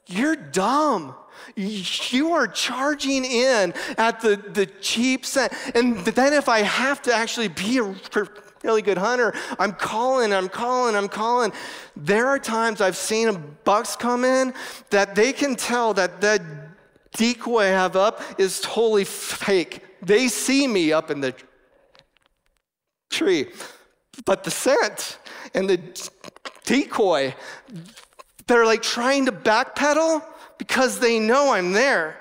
You're 0.07 0.37
dumb. 0.37 1.15
You 1.55 2.33
are 2.33 2.47
charging 2.47 3.25
in 3.25 3.75
at 3.97 4.21
the, 4.21 4.37
the 4.37 4.67
cheap 4.67 5.25
scent. 5.25 5.53
And 5.75 5.99
then 5.99 6.33
if 6.33 6.49
I 6.49 6.61
have 6.61 7.03
to 7.03 7.15
actually 7.15 7.49
be 7.49 7.79
a 7.79 7.95
really 8.63 8.83
good 8.83 8.99
hunter, 8.99 9.35
I'm 9.59 9.73
calling, 9.73 10.33
I'm 10.33 10.49
calling, 10.49 10.97
I'm 10.97 11.09
calling. 11.09 11.53
There 11.97 12.27
are 12.27 12.39
times 12.39 12.81
I've 12.81 12.97
seen 12.97 13.57
bucks 13.65 13.97
come 13.97 14.25
in 14.25 14.55
that 14.91 15.15
they 15.15 15.33
can 15.33 15.57
tell 15.57 15.95
that 15.95 16.21
the 16.21 16.43
decoy 17.15 17.65
I 17.65 17.67
have 17.67 17.97
up 17.97 18.23
is 18.39 18.61
totally 18.61 19.05
fake. 19.05 19.83
They 20.03 20.29
see 20.29 20.67
me 20.67 20.93
up 20.93 21.11
in 21.11 21.21
the 21.21 21.35
tree. 23.11 23.49
But 24.25 24.45
the 24.45 24.51
scent 24.51 25.19
and 25.55 25.69
the 25.69 25.81
decoy, 26.65 27.35
they're 28.47 28.67
like 28.67 28.83
trying 28.83 29.27
to 29.27 29.33
backpedal 29.33 30.23
because 30.59 30.99
they 30.99 31.19
know 31.19 31.53
I'm 31.53 31.73
there, 31.73 32.19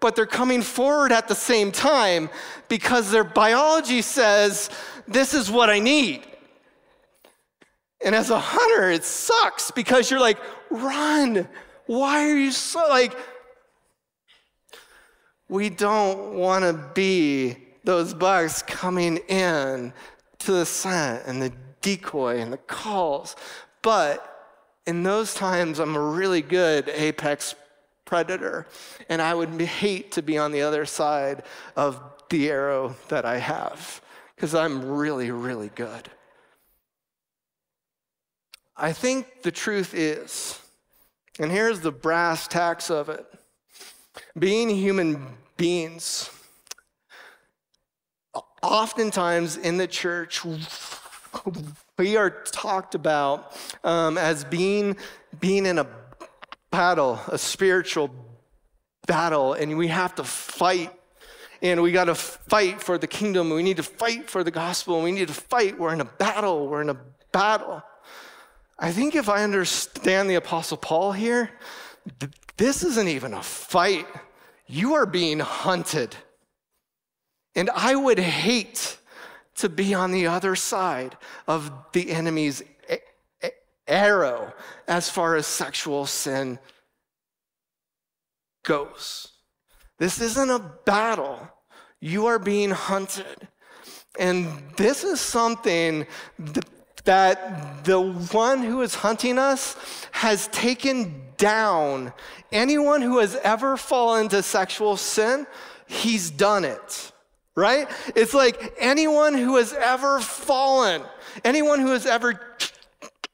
but 0.00 0.16
they're 0.16 0.26
coming 0.26 0.62
forward 0.62 1.12
at 1.12 1.28
the 1.28 1.34
same 1.34 1.70
time 1.72 2.28
because 2.68 3.10
their 3.10 3.24
biology 3.24 4.02
says, 4.02 4.70
This 5.06 5.34
is 5.34 5.50
what 5.50 5.70
I 5.70 5.78
need. 5.78 6.26
And 8.04 8.14
as 8.14 8.30
a 8.30 8.38
hunter, 8.38 8.90
it 8.90 9.04
sucks 9.04 9.70
because 9.70 10.10
you're 10.10 10.20
like, 10.20 10.38
Run. 10.70 11.48
Why 11.86 12.28
are 12.28 12.36
you 12.36 12.50
so 12.50 12.80
like, 12.88 13.16
we 15.48 15.68
don't 15.70 16.34
want 16.34 16.64
to 16.64 16.90
be 16.94 17.56
those 17.84 18.12
bugs 18.12 18.62
coming 18.62 19.18
in 19.28 19.92
to 20.40 20.52
the 20.52 20.66
scent 20.66 21.22
and 21.26 21.40
the 21.40 21.52
decoy 21.86 22.40
and 22.40 22.52
the 22.52 22.56
calls. 22.56 23.36
But 23.80 24.58
in 24.88 25.04
those 25.04 25.34
times, 25.34 25.78
I'm 25.78 25.94
a 25.94 26.00
really 26.00 26.42
good 26.42 26.88
apex 26.88 27.54
predator, 28.04 28.66
and 29.08 29.22
I 29.22 29.34
would 29.34 29.60
hate 29.60 30.10
to 30.12 30.22
be 30.22 30.36
on 30.36 30.50
the 30.50 30.62
other 30.62 30.84
side 30.84 31.44
of 31.76 32.00
the 32.28 32.50
arrow 32.50 32.96
that 33.06 33.24
I 33.24 33.38
have 33.38 34.00
because 34.34 34.52
I'm 34.52 34.84
really, 34.84 35.30
really 35.30 35.70
good. 35.76 36.10
I 38.76 38.92
think 38.92 39.42
the 39.42 39.52
truth 39.52 39.94
is, 39.94 40.60
and 41.38 41.52
here's 41.52 41.80
the 41.80 41.92
brass 41.92 42.48
tacks 42.48 42.90
of 42.90 43.08
it 43.08 43.24
being 44.36 44.68
human 44.70 45.24
beings, 45.56 46.30
oftentimes 48.60 49.56
in 49.56 49.76
the 49.76 49.86
church, 49.86 50.44
we 51.98 52.16
are 52.16 52.30
talked 52.30 52.94
about 52.94 53.56
um, 53.84 54.18
as 54.18 54.44
being, 54.44 54.96
being 55.40 55.66
in 55.66 55.78
a 55.78 55.86
battle, 56.70 57.20
a 57.28 57.38
spiritual 57.38 58.10
battle, 59.06 59.54
and 59.54 59.76
we 59.76 59.88
have 59.88 60.14
to 60.16 60.24
fight. 60.24 60.92
And 61.62 61.82
we 61.82 61.90
got 61.90 62.04
to 62.04 62.14
fight 62.14 62.82
for 62.82 62.98
the 62.98 63.06
kingdom. 63.06 63.50
We 63.50 63.62
need 63.62 63.78
to 63.78 63.82
fight 63.82 64.28
for 64.28 64.44
the 64.44 64.50
gospel. 64.50 65.00
We 65.02 65.10
need 65.10 65.28
to 65.28 65.34
fight. 65.34 65.78
We're 65.78 65.94
in 65.94 66.02
a 66.02 66.04
battle. 66.04 66.68
We're 66.68 66.82
in 66.82 66.90
a 66.90 67.00
battle. 67.32 67.82
I 68.78 68.92
think 68.92 69.14
if 69.14 69.28
I 69.28 69.42
understand 69.42 70.28
the 70.28 70.34
Apostle 70.34 70.76
Paul 70.76 71.12
here, 71.12 71.50
this 72.58 72.82
isn't 72.84 73.08
even 73.08 73.32
a 73.32 73.42
fight. 73.42 74.06
You 74.66 74.94
are 74.94 75.06
being 75.06 75.38
hunted. 75.38 76.14
And 77.54 77.70
I 77.70 77.96
would 77.96 78.18
hate 78.18 78.98
to 79.56 79.68
be 79.68 79.94
on 79.94 80.12
the 80.12 80.26
other 80.26 80.54
side 80.54 81.16
of 81.48 81.70
the 81.92 82.10
enemy's 82.10 82.62
arrow 83.88 84.52
as 84.88 85.08
far 85.08 85.36
as 85.36 85.46
sexual 85.46 86.06
sin 86.06 86.58
goes. 88.64 89.28
This 89.98 90.20
isn't 90.20 90.50
a 90.50 90.58
battle. 90.84 91.48
You 92.00 92.26
are 92.26 92.38
being 92.38 92.70
hunted. 92.70 93.48
And 94.18 94.48
this 94.76 95.04
is 95.04 95.20
something 95.20 96.06
that 97.04 97.84
the 97.84 98.00
one 98.00 98.62
who 98.62 98.82
is 98.82 98.94
hunting 98.94 99.38
us 99.38 99.76
has 100.10 100.48
taken 100.48 101.22
down. 101.36 102.12
Anyone 102.50 103.02
who 103.02 103.18
has 103.18 103.36
ever 103.36 103.76
fallen 103.76 104.24
into 104.24 104.42
sexual 104.42 104.96
sin, 104.96 105.46
he's 105.86 106.30
done 106.30 106.64
it 106.64 107.12
right? 107.56 107.88
It's 108.14 108.34
like 108.34 108.74
anyone 108.78 109.34
who 109.34 109.56
has 109.56 109.72
ever 109.72 110.20
fallen, 110.20 111.02
anyone 111.44 111.80
who 111.80 111.88
has 111.88 112.06
ever 112.06 112.38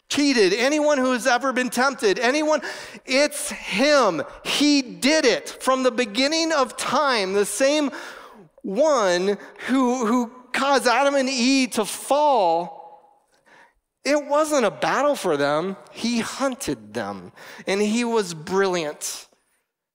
cheated, 0.08 0.52
anyone 0.52 0.98
who 0.98 1.12
has 1.12 1.26
ever 1.26 1.52
been 1.52 1.70
tempted, 1.70 2.18
anyone, 2.18 2.61
it's 3.04 3.50
him. 3.50 4.22
He 4.44 4.80
did 4.80 5.24
it 5.24 5.48
from 5.48 5.82
the 5.82 5.90
beginning 5.90 6.52
of 6.52 6.76
time, 6.76 7.32
the 7.32 7.46
same 7.46 7.90
one 8.62 9.38
who, 9.66 10.06
who 10.06 10.30
caused 10.52 10.87
Adam 10.87 11.14
and 11.14 11.28
Eve 11.28 11.70
to 11.72 11.85
fall. 11.85 12.80
It 14.04 14.26
wasn't 14.26 14.66
a 14.66 14.70
battle 14.70 15.16
for 15.16 15.37
them. 15.37 15.76
He 15.92 16.20
hunted 16.20 16.92
them, 16.92 17.32
and 17.66 17.80
he 17.80 18.04
was 18.04 18.35
brilliant. 18.35 19.28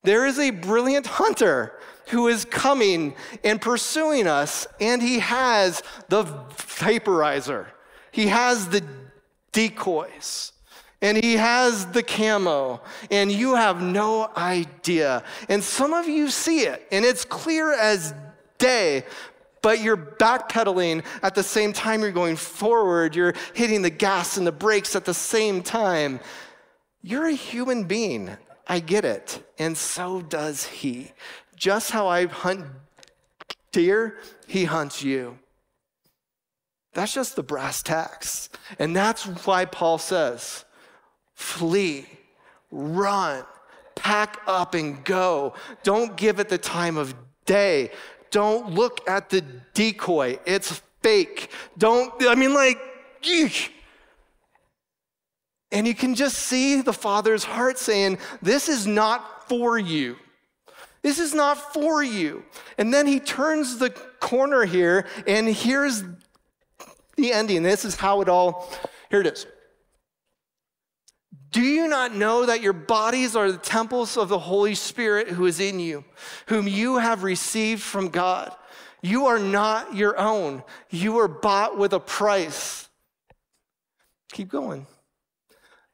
There 0.03 0.25
is 0.25 0.39
a 0.39 0.51
brilliant 0.51 1.05
hunter 1.05 1.77
who 2.07 2.27
is 2.27 2.45
coming 2.45 3.15
and 3.43 3.61
pursuing 3.61 4.27
us, 4.27 4.67
and 4.79 5.01
he 5.01 5.19
has 5.19 5.81
the 6.09 6.23
vaporizer, 6.23 7.67
he 8.11 8.27
has 8.27 8.69
the 8.69 8.83
decoys. 9.51 10.53
And 10.99 11.15
he 11.23 11.33
has 11.33 11.85
the 11.85 12.01
camo, 12.01 12.81
and 13.11 13.31
you 13.31 13.53
have 13.53 13.83
no 13.83 14.31
idea. 14.35 15.23
And 15.47 15.63
some 15.63 15.93
of 15.93 16.07
you 16.07 16.31
see 16.31 16.61
it, 16.61 16.87
and 16.91 17.05
it's 17.05 17.23
clear 17.23 17.71
as 17.71 18.15
day, 18.57 19.03
but 19.61 19.79
you're 19.79 19.97
backpedaling 19.97 21.03
at 21.21 21.35
the 21.35 21.43
same 21.43 21.73
time 21.73 22.01
you're 22.01 22.11
going 22.11 22.35
forward. 22.35 23.15
You're 23.15 23.35
hitting 23.53 23.81
the 23.81 23.89
gas 23.89 24.37
and 24.37 24.47
the 24.47 24.51
brakes 24.51 24.95
at 24.95 25.05
the 25.05 25.13
same 25.13 25.61
time. 25.61 26.19
You're 27.01 27.27
a 27.27 27.33
human 27.33 27.83
being. 27.83 28.35
I 28.67 28.79
get 28.79 29.05
it. 29.05 29.43
And 29.59 29.77
so 29.77 30.21
does 30.21 30.65
he. 30.65 31.11
Just 31.57 31.91
how 31.91 32.07
I 32.07 32.27
hunt 32.27 32.67
deer, 33.73 34.17
he 34.47 34.63
hunts 34.63 35.03
you. 35.03 35.39
That's 36.93 37.13
just 37.13 37.35
the 37.35 37.43
brass 37.43 37.83
tacks. 37.83 38.49
And 38.79 38.95
that's 38.95 39.25
why 39.45 39.65
Paul 39.65 39.97
says 39.97 40.63
flee, 41.33 42.07
run, 42.71 43.43
pack 43.95 44.39
up 44.47 44.73
and 44.73 45.03
go. 45.03 45.53
Don't 45.83 46.15
give 46.15 46.39
it 46.39 46.49
the 46.49 46.57
time 46.57 46.97
of 46.97 47.13
day. 47.45 47.91
Don't 48.31 48.71
look 48.71 49.07
at 49.09 49.29
the 49.29 49.41
decoy. 49.73 50.39
It's 50.45 50.81
fake. 51.01 51.49
Don't, 51.77 52.13
I 52.21 52.35
mean, 52.35 52.53
like, 52.53 52.79
eesh. 53.21 53.69
And 55.71 55.85
you 55.85 55.93
can 55.93 56.15
just 56.15 56.37
see 56.37 56.81
the 56.81 56.93
Father's 56.93 57.43
heart 57.43 57.77
saying, 57.77 58.19
This 58.41 58.69
is 58.69 58.87
not 58.87 59.47
for 59.49 59.77
you. 59.77 60.17
This 61.01 61.19
is 61.19 61.33
not 61.33 61.73
for 61.73 62.03
you. 62.03 62.43
And 62.77 62.93
then 62.93 63.07
he 63.07 63.19
turns 63.19 63.77
the 63.77 63.89
corner 64.19 64.65
here, 64.65 65.05
and 65.25 65.47
here's 65.47 66.03
the 67.15 67.33
ending. 67.33 67.63
This 67.63 67.85
is 67.85 67.95
how 67.95 68.21
it 68.21 68.29
all, 68.29 68.69
here 69.09 69.21
it 69.21 69.27
is. 69.27 69.45
Do 71.51 71.61
you 71.61 71.87
not 71.87 72.13
know 72.13 72.45
that 72.45 72.61
your 72.61 72.73
bodies 72.73 73.35
are 73.35 73.51
the 73.51 73.57
temples 73.57 74.17
of 74.17 74.29
the 74.29 74.39
Holy 74.39 74.75
Spirit 74.75 75.29
who 75.29 75.45
is 75.45 75.59
in 75.59 75.79
you, 75.79 76.03
whom 76.47 76.67
you 76.67 76.97
have 76.97 77.23
received 77.23 77.81
from 77.81 78.09
God? 78.09 78.53
You 79.01 79.27
are 79.27 79.39
not 79.39 79.95
your 79.95 80.17
own. 80.19 80.63
You 80.89 81.13
were 81.13 81.27
bought 81.27 81.77
with 81.77 81.93
a 81.93 81.99
price. 81.99 82.89
Keep 84.33 84.49
going. 84.49 84.87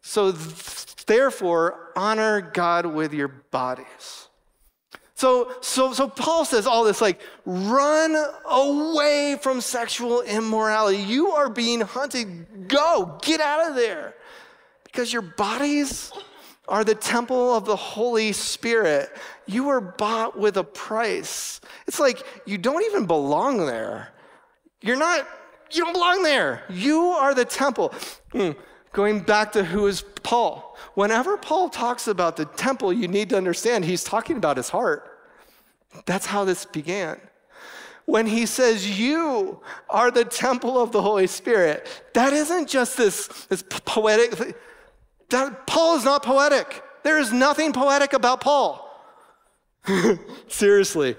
So, 0.01 0.31
therefore, 0.31 1.91
honor 1.95 2.41
God 2.41 2.85
with 2.85 3.13
your 3.13 3.27
bodies. 3.27 4.22
So, 5.23 5.55
so, 5.61 5.93
so 5.93 6.09
Paul 6.09 6.43
says 6.43 6.67
all 6.67 6.83
this 6.83 6.99
like, 6.99 7.21
run 7.45 8.13
away 8.43 9.37
from 9.41 9.61
sexual 9.61 10.21
immorality. 10.21 10.97
You 10.97 11.27
are 11.27 11.47
being 11.49 11.79
hunted. 11.79 12.67
Go, 12.67 13.17
get 13.21 13.39
out 13.39 13.69
of 13.69 13.77
there. 13.77 14.15
Because 14.83 15.13
your 15.13 15.21
bodies 15.21 16.11
are 16.67 16.83
the 16.83 16.95
temple 16.95 17.55
of 17.55 17.63
the 17.63 17.77
Holy 17.77 18.33
Spirit. 18.33 19.09
You 19.45 19.63
were 19.63 19.79
bought 19.79 20.37
with 20.37 20.57
a 20.57 20.63
price. 20.65 21.61
It's 21.87 22.01
like 22.01 22.21
you 22.45 22.57
don't 22.57 22.83
even 22.83 23.05
belong 23.05 23.65
there. 23.65 24.09
You're 24.81 24.97
not, 24.97 25.25
you 25.71 25.85
don't 25.85 25.93
belong 25.93 26.23
there. 26.23 26.63
You 26.69 26.99
are 26.99 27.33
the 27.33 27.45
temple. 27.45 27.93
Mm. 28.33 28.57
Going 28.91 29.21
back 29.21 29.53
to 29.53 29.63
who 29.63 29.87
is 29.87 30.03
Paul. 30.21 30.77
Whenever 30.95 31.37
Paul 31.37 31.69
talks 31.69 32.09
about 32.09 32.35
the 32.35 32.43
temple, 32.43 32.91
you 32.91 33.07
need 33.07 33.29
to 33.29 33.37
understand 33.37 33.85
he's 33.85 34.03
talking 34.03 34.35
about 34.35 34.57
his 34.57 34.67
heart. 34.67 35.11
That's 36.05 36.25
how 36.25 36.45
this 36.45 36.65
began. 36.65 37.19
When 38.05 38.25
he 38.25 38.45
says, 38.45 38.99
You 38.99 39.61
are 39.89 40.11
the 40.11 40.25
temple 40.25 40.81
of 40.81 40.91
the 40.91 41.01
Holy 41.01 41.27
Spirit, 41.27 41.87
that 42.13 42.33
isn't 42.33 42.67
just 42.67 42.97
this, 42.97 43.27
this 43.45 43.63
poetic. 43.69 44.57
That, 45.29 45.65
Paul 45.65 45.95
is 45.97 46.05
not 46.05 46.23
poetic. 46.23 46.83
There 47.03 47.19
is 47.19 47.31
nothing 47.31 47.73
poetic 47.73 48.13
about 48.13 48.41
Paul. 48.41 48.89
Seriously. 50.47 51.15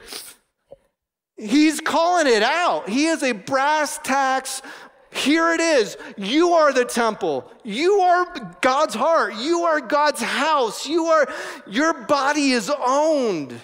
He's 1.37 1.81
calling 1.81 2.27
it 2.27 2.43
out. 2.43 2.89
He 2.89 3.07
is 3.07 3.23
a 3.23 3.33
brass 3.33 3.99
tacks. 3.99 4.63
Here 5.11 5.53
it 5.53 5.61
is. 5.61 5.97
You 6.17 6.53
are 6.53 6.73
the 6.73 6.85
temple. 6.85 7.51
You 7.63 8.01
are 8.01 8.57
God's 8.61 8.95
heart. 8.95 9.35
You 9.37 9.63
are 9.63 9.81
God's 9.81 10.23
house. 10.23 10.87
You 10.87 11.07
are, 11.07 11.33
your 11.67 11.93
body 11.93 12.51
is 12.51 12.71
owned. 12.71 13.61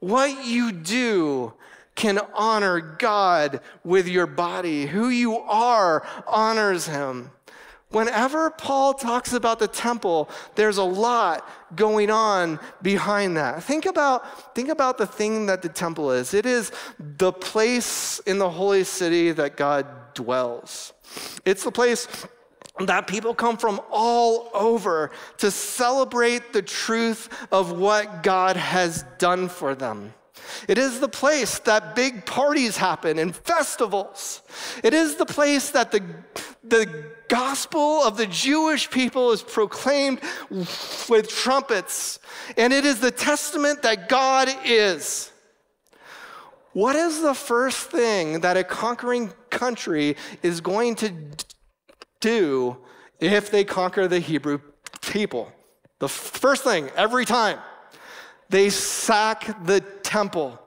What 0.00 0.46
you 0.46 0.72
do 0.72 1.54
can 1.94 2.20
honor 2.32 2.80
God 2.80 3.60
with 3.84 4.06
your 4.06 4.26
body. 4.26 4.86
Who 4.86 5.08
you 5.08 5.38
are 5.38 6.06
honors 6.26 6.86
him. 6.86 7.32
Whenever 7.90 8.50
Paul 8.50 8.92
talks 8.92 9.32
about 9.32 9.58
the 9.58 9.66
temple, 9.66 10.28
there's 10.56 10.76
a 10.76 10.84
lot 10.84 11.48
going 11.74 12.10
on 12.10 12.60
behind 12.82 13.36
that. 13.38 13.64
Think 13.64 13.86
about, 13.86 14.54
think 14.54 14.68
about 14.68 14.98
the 14.98 15.06
thing 15.06 15.46
that 15.46 15.62
the 15.62 15.70
temple 15.70 16.12
is 16.12 16.34
it 16.34 16.44
is 16.44 16.70
the 16.98 17.32
place 17.32 18.18
in 18.20 18.38
the 18.38 18.50
holy 18.50 18.84
city 18.84 19.32
that 19.32 19.56
God 19.56 19.86
dwells, 20.12 20.92
it's 21.46 21.64
the 21.64 21.72
place 21.72 22.06
that 22.80 23.06
people 23.06 23.34
come 23.34 23.56
from 23.56 23.80
all 23.90 24.50
over 24.54 25.10
to 25.38 25.50
celebrate 25.50 26.52
the 26.52 26.62
truth 26.62 27.28
of 27.52 27.72
what 27.72 28.22
God 28.22 28.56
has 28.56 29.04
done 29.18 29.48
for 29.48 29.74
them. 29.74 30.14
It 30.66 30.78
is 30.78 31.00
the 31.00 31.08
place 31.08 31.58
that 31.60 31.94
big 31.94 32.24
parties 32.24 32.76
happen 32.76 33.18
and 33.18 33.34
festivals. 33.34 34.42
It 34.82 34.94
is 34.94 35.16
the 35.16 35.26
place 35.26 35.70
that 35.70 35.90
the, 35.92 36.02
the 36.64 37.12
gospel 37.28 38.02
of 38.02 38.16
the 38.16 38.26
Jewish 38.26 38.90
people 38.90 39.32
is 39.32 39.42
proclaimed 39.42 40.20
with 41.08 41.28
trumpets. 41.28 42.18
And 42.56 42.72
it 42.72 42.84
is 42.84 43.00
the 43.00 43.10
testament 43.10 43.82
that 43.82 44.08
God 44.08 44.48
is. 44.64 45.30
What 46.72 46.96
is 46.96 47.22
the 47.22 47.34
first 47.34 47.90
thing 47.90 48.40
that 48.40 48.56
a 48.56 48.64
conquering 48.64 49.32
country 49.50 50.16
is 50.42 50.60
going 50.60 50.94
to 50.96 51.12
do 52.20 52.76
if 53.20 53.50
they 53.50 53.64
conquer 53.64 54.08
the 54.08 54.20
Hebrew 54.20 54.60
people. 55.00 55.52
The 55.98 56.08
first 56.08 56.64
thing, 56.64 56.90
every 56.96 57.24
time, 57.24 57.58
they 58.48 58.70
sack 58.70 59.64
the 59.64 59.80
temple. 59.80 60.60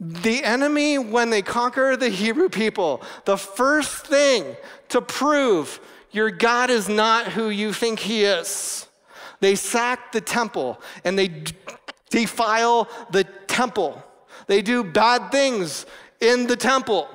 The 0.00 0.42
enemy, 0.42 0.98
when 0.98 1.30
they 1.30 1.42
conquer 1.42 1.96
the 1.96 2.08
Hebrew 2.08 2.48
people, 2.48 3.02
the 3.24 3.36
first 3.36 4.06
thing 4.06 4.56
to 4.88 5.00
prove 5.00 5.80
your 6.10 6.30
God 6.30 6.70
is 6.70 6.88
not 6.88 7.28
who 7.28 7.50
you 7.50 7.72
think 7.72 8.00
he 8.00 8.24
is, 8.24 8.86
they 9.40 9.54
sack 9.54 10.12
the 10.12 10.20
temple 10.20 10.80
and 11.04 11.18
they 11.18 11.44
defile 12.10 12.88
the 13.10 13.24
temple. 13.46 14.02
They 14.46 14.60
do 14.60 14.84
bad 14.84 15.32
things 15.32 15.86
in 16.20 16.46
the 16.46 16.56
temple. 16.56 17.08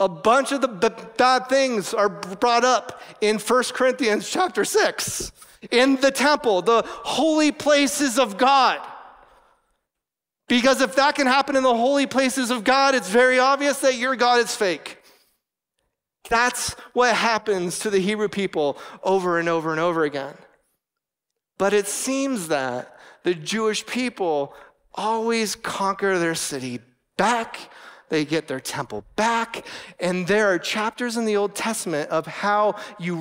A 0.00 0.08
bunch 0.08 0.50
of 0.50 0.62
the 0.62 0.68
bad 0.68 1.48
things 1.48 1.92
are 1.92 2.08
brought 2.08 2.64
up 2.64 3.02
in 3.20 3.38
1 3.38 3.64
Corinthians 3.74 4.28
chapter 4.28 4.64
6 4.64 5.30
in 5.70 6.00
the 6.00 6.10
temple, 6.10 6.62
the 6.62 6.82
holy 6.86 7.52
places 7.52 8.18
of 8.18 8.38
God. 8.38 8.80
Because 10.48 10.80
if 10.80 10.96
that 10.96 11.14
can 11.14 11.26
happen 11.26 11.54
in 11.54 11.62
the 11.62 11.76
holy 11.76 12.06
places 12.06 12.50
of 12.50 12.64
God, 12.64 12.94
it's 12.94 13.10
very 13.10 13.38
obvious 13.38 13.80
that 13.80 13.96
your 13.96 14.16
God 14.16 14.40
is 14.40 14.56
fake. 14.56 14.96
That's 16.28 16.72
what 16.92 17.14
happens 17.14 17.78
to 17.80 17.90
the 17.90 18.00
Hebrew 18.00 18.28
people 18.28 18.78
over 19.02 19.38
and 19.38 19.48
over 19.48 19.70
and 19.70 19.80
over 19.80 20.04
again. 20.04 20.34
But 21.58 21.72
it 21.72 21.86
seems 21.86 22.48
that 22.48 22.96
the 23.22 23.34
Jewish 23.34 23.84
people 23.84 24.54
always 24.94 25.54
conquer 25.56 26.18
their 26.18 26.34
city 26.34 26.80
back 27.16 27.70
they 28.10 28.26
get 28.26 28.46
their 28.46 28.60
temple 28.60 29.04
back. 29.16 29.66
And 29.98 30.26
there 30.26 30.48
are 30.48 30.58
chapters 30.58 31.16
in 31.16 31.24
the 31.24 31.36
Old 31.36 31.54
Testament 31.54 32.10
of 32.10 32.26
how 32.26 32.76
you 32.98 33.16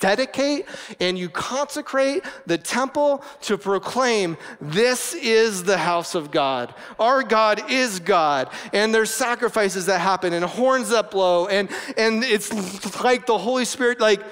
rededicate 0.00 0.66
and 1.00 1.18
you 1.18 1.28
consecrate 1.28 2.22
the 2.46 2.58
temple 2.58 3.24
to 3.42 3.58
proclaim 3.58 4.36
this 4.60 5.14
is 5.14 5.64
the 5.64 5.78
house 5.78 6.14
of 6.14 6.30
God. 6.30 6.74
Our 6.98 7.22
God 7.22 7.70
is 7.70 7.98
God. 7.98 8.50
And 8.72 8.94
there's 8.94 9.10
sacrifices 9.10 9.86
that 9.86 10.00
happen 10.00 10.32
and 10.32 10.44
horns 10.44 10.90
that 10.90 11.10
blow. 11.10 11.48
And, 11.48 11.68
and 11.96 12.22
it's 12.22 13.02
like 13.02 13.26
the 13.26 13.38
Holy 13.38 13.64
Spirit, 13.64 14.00
like 14.00 14.22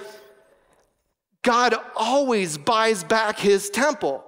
God 1.42 1.74
always 1.96 2.58
buys 2.58 3.04
back 3.04 3.38
his 3.38 3.70
temple. 3.70 4.24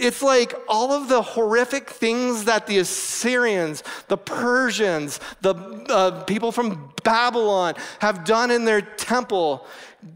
It's 0.00 0.22
like 0.22 0.54
all 0.66 0.92
of 0.92 1.08
the 1.08 1.20
horrific 1.20 1.90
things 1.90 2.44
that 2.44 2.66
the 2.66 2.78
Assyrians, 2.78 3.84
the 4.08 4.16
Persians, 4.16 5.20
the 5.42 5.54
uh, 5.90 6.24
people 6.24 6.52
from 6.52 6.90
Babylon 7.04 7.74
have 7.98 8.24
done 8.24 8.50
in 8.50 8.64
their 8.64 8.80
temple. 8.80 9.66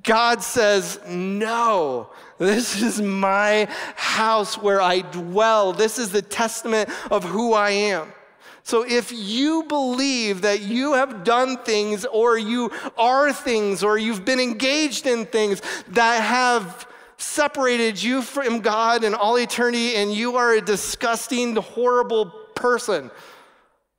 God 0.03 0.43
says, 0.43 0.99
No, 1.07 2.09
this 2.39 2.81
is 2.81 3.03
my 3.03 3.69
house 3.95 4.57
where 4.57 4.81
I 4.81 5.03
dwell. 5.03 5.75
This 5.75 5.99
is 5.99 6.11
the 6.11 6.23
testament 6.23 6.89
of 7.11 7.23
who 7.23 7.53
I 7.53 7.71
am. 7.71 8.11
So 8.63 8.87
if 8.89 9.13
you 9.13 9.65
believe 9.65 10.41
that 10.41 10.63
you 10.63 10.95
have 10.95 11.25
done 11.25 11.59
things 11.59 12.07
or 12.07 12.39
you 12.39 12.71
are 12.97 13.31
things 13.35 13.85
or 13.85 13.99
you've 13.99 14.25
been 14.25 14.41
engaged 14.41 15.07
in 15.07 15.27
things 15.27 15.61
that 15.89 16.23
have 16.23 16.89
separated 17.17 18.03
you 18.03 18.23
from 18.23 18.61
God 18.61 19.05
in 19.05 19.15
all 19.15 19.39
eternity 19.39 19.97
and 19.97 20.13
you 20.13 20.37
are 20.37 20.55
a 20.55 20.61
disgusting, 20.61 21.57
horrible 21.57 22.27
person. 22.55 23.11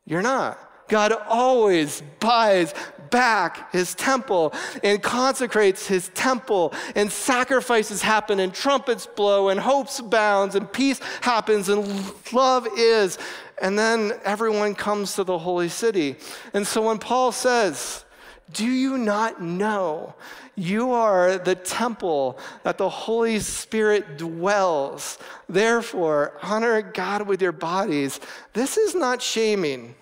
You're 0.05 0.21
not. 0.21 0.59
God 0.87 1.13
always 1.27 2.03
buys 2.19 2.73
back 3.09 3.71
his 3.71 3.95
temple 3.95 4.53
and 4.83 5.01
consecrates 5.01 5.87
his 5.87 6.09
temple, 6.09 6.73
and 6.95 7.11
sacrifices 7.11 8.01
happen, 8.01 8.39
and 8.39 8.53
trumpets 8.53 9.05
blow, 9.07 9.49
and 9.49 9.59
hopes 9.59 10.01
bounds, 10.01 10.55
and 10.55 10.71
peace 10.71 10.99
happens, 11.21 11.69
and 11.69 12.13
love 12.33 12.67
is. 12.77 13.17
And 13.61 13.79
then 13.79 14.13
everyone 14.23 14.75
comes 14.75 15.15
to 15.15 15.23
the 15.23 15.37
holy 15.37 15.69
city. 15.69 16.17
And 16.53 16.67
so 16.67 16.87
when 16.87 16.99
Paul 16.99 17.31
says, 17.31 18.05
Do 18.51 18.65
you 18.65 18.97
not 18.97 19.41
know 19.41 20.13
you 20.55 20.91
are 20.91 21.37
the 21.37 21.55
temple 21.55 22.39
that 22.63 22.77
the 22.77 22.89
Holy 22.89 23.39
Spirit 23.39 24.17
dwells? 24.17 25.17
Therefore, 25.49 26.37
honor 26.41 26.81
God 26.81 27.27
with 27.27 27.41
your 27.41 27.51
bodies. 27.51 28.19
This 28.53 28.77
is 28.77 28.95
not 28.95 29.21
shaming. 29.21 29.95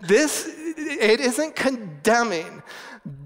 This 0.00 0.46
it 0.76 1.20
isn't 1.20 1.56
condemning. 1.56 2.62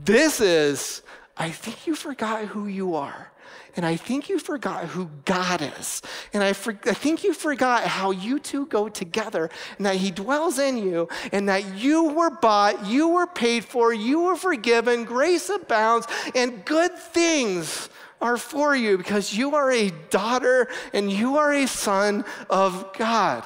This 0.04 0.40
is 0.40 1.02
I 1.36 1.50
think 1.50 1.86
you 1.86 1.94
forgot 1.94 2.46
who 2.46 2.66
you 2.66 2.94
are. 2.94 3.30
And 3.78 3.86
I 3.86 3.94
think 3.94 4.28
you 4.28 4.40
forgot 4.40 4.86
who 4.86 5.08
God 5.24 5.62
is. 5.78 6.02
And 6.32 6.42
I, 6.42 6.52
for, 6.52 6.76
I 6.86 6.94
think 6.94 7.22
you 7.22 7.32
forgot 7.32 7.84
how 7.84 8.10
you 8.10 8.40
two 8.40 8.66
go 8.66 8.88
together 8.88 9.48
and 9.76 9.86
that 9.86 9.94
He 9.94 10.10
dwells 10.10 10.58
in 10.58 10.78
you 10.78 11.08
and 11.30 11.48
that 11.48 11.76
you 11.76 12.08
were 12.08 12.28
bought, 12.28 12.86
you 12.86 13.06
were 13.06 13.28
paid 13.28 13.64
for, 13.64 13.92
you 13.92 14.22
were 14.22 14.34
forgiven, 14.34 15.04
grace 15.04 15.48
abounds, 15.48 16.08
and 16.34 16.64
good 16.64 16.98
things 16.98 17.88
are 18.20 18.36
for 18.36 18.74
you 18.74 18.98
because 18.98 19.32
you 19.32 19.54
are 19.54 19.70
a 19.70 19.90
daughter 20.10 20.66
and 20.92 21.08
you 21.08 21.36
are 21.36 21.52
a 21.52 21.68
son 21.68 22.24
of 22.50 22.92
God. 22.98 23.44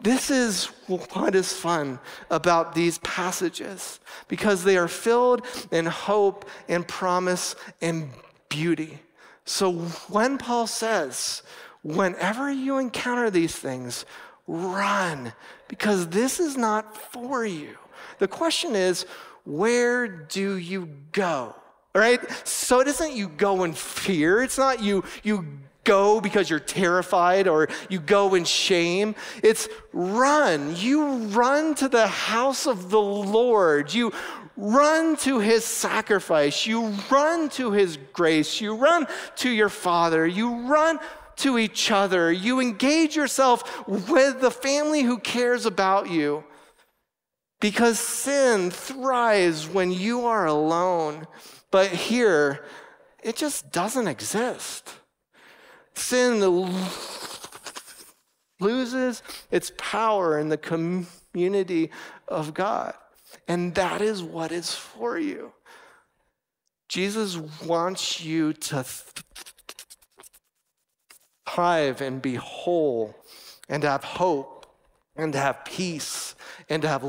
This 0.00 0.30
is 0.30 0.66
what 0.86 1.34
is 1.34 1.52
fun 1.52 1.98
about 2.30 2.72
these 2.72 2.98
passages 2.98 3.98
because 4.28 4.62
they 4.62 4.76
are 4.76 4.86
filled 4.86 5.44
in 5.72 5.86
hope 5.86 6.48
and 6.68 6.86
promise 6.86 7.56
and 7.80 8.10
beauty. 8.48 9.00
So 9.44 9.72
when 10.08 10.38
Paul 10.38 10.66
says, 10.66 11.42
whenever 11.82 12.50
you 12.50 12.78
encounter 12.78 13.30
these 13.30 13.54
things, 13.54 14.06
run, 14.46 15.32
because 15.68 16.08
this 16.08 16.40
is 16.40 16.56
not 16.56 16.96
for 17.12 17.44
you. 17.44 17.76
The 18.18 18.28
question 18.28 18.74
is, 18.74 19.06
where 19.44 20.08
do 20.08 20.56
you 20.56 20.88
go? 21.12 21.54
All 21.94 22.00
right? 22.00 22.20
So 22.46 22.80
it 22.80 22.88
isn't 22.88 23.12
you 23.12 23.28
go 23.28 23.64
in 23.64 23.74
fear. 23.74 24.42
It's 24.42 24.58
not 24.58 24.82
you, 24.82 25.04
you 25.22 25.46
go 25.84 26.20
because 26.20 26.48
you're 26.48 26.58
terrified 26.58 27.46
or 27.46 27.68
you 27.88 28.00
go 28.00 28.34
in 28.34 28.44
shame. 28.44 29.14
It's 29.42 29.68
run. 29.92 30.74
You 30.76 31.16
run 31.28 31.74
to 31.76 31.88
the 31.88 32.06
house 32.06 32.66
of 32.66 32.90
the 32.90 33.00
Lord. 33.00 33.92
You 33.92 34.12
run 34.56 35.16
to 35.16 35.40
his 35.40 35.64
sacrifice. 35.64 36.66
You 36.66 36.94
run 37.10 37.48
to 37.50 37.72
his 37.72 37.98
grace. 38.12 38.60
You 38.60 38.76
run 38.76 39.06
to 39.36 39.50
your 39.50 39.68
Father. 39.68 40.26
You 40.26 40.68
run 40.68 40.98
to 41.36 41.58
each 41.58 41.90
other. 41.90 42.30
You 42.30 42.60
engage 42.60 43.16
yourself 43.16 43.86
with 43.88 44.40
the 44.40 44.50
family 44.50 45.02
who 45.02 45.18
cares 45.18 45.66
about 45.66 46.10
you. 46.10 46.44
Because 47.60 47.98
sin 47.98 48.70
thrives 48.70 49.68
when 49.68 49.90
you 49.90 50.26
are 50.26 50.46
alone. 50.46 51.26
But 51.70 51.90
here, 51.90 52.64
it 53.22 53.36
just 53.36 53.72
doesn't 53.72 54.06
exist. 54.06 54.90
Sin 55.94 56.40
loses 58.60 59.22
its 59.50 59.72
power 59.78 60.38
in 60.38 60.48
the 60.48 60.58
community 60.58 61.90
of 62.28 62.54
God. 62.54 62.94
And 63.46 63.74
that 63.74 64.00
is 64.00 64.22
what 64.22 64.52
is 64.52 64.74
for 64.74 65.18
you. 65.18 65.52
Jesus 66.88 67.36
wants 67.36 68.22
you 68.22 68.52
to 68.52 68.84
thrive 71.48 72.00
and 72.00 72.22
be 72.22 72.34
whole 72.34 73.14
and 73.68 73.82
have 73.82 74.04
hope 74.04 74.66
and 75.16 75.32
to 75.32 75.38
have 75.38 75.64
peace 75.64 76.34
and 76.68 76.82
to 76.82 76.88
have 76.88 77.04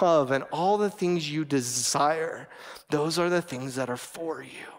love 0.00 0.30
and 0.30 0.44
all 0.52 0.78
the 0.78 0.90
things 0.90 1.30
you 1.30 1.44
desire. 1.44 2.48
Those 2.90 3.18
are 3.18 3.30
the 3.30 3.42
things 3.42 3.74
that 3.76 3.90
are 3.90 3.96
for 3.96 4.42
you. 4.42 4.72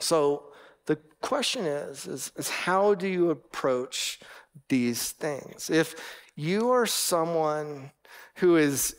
So 0.00 0.52
the 0.86 0.96
question 1.20 1.64
is, 1.64 2.06
is, 2.06 2.32
is 2.36 2.48
how 2.48 2.94
do 2.94 3.08
you 3.08 3.30
approach 3.30 4.20
these 4.68 5.12
things? 5.12 5.68
If 5.70 5.96
you 6.36 6.70
are 6.70 6.86
someone 6.86 7.90
who 8.36 8.56
is 8.56 8.94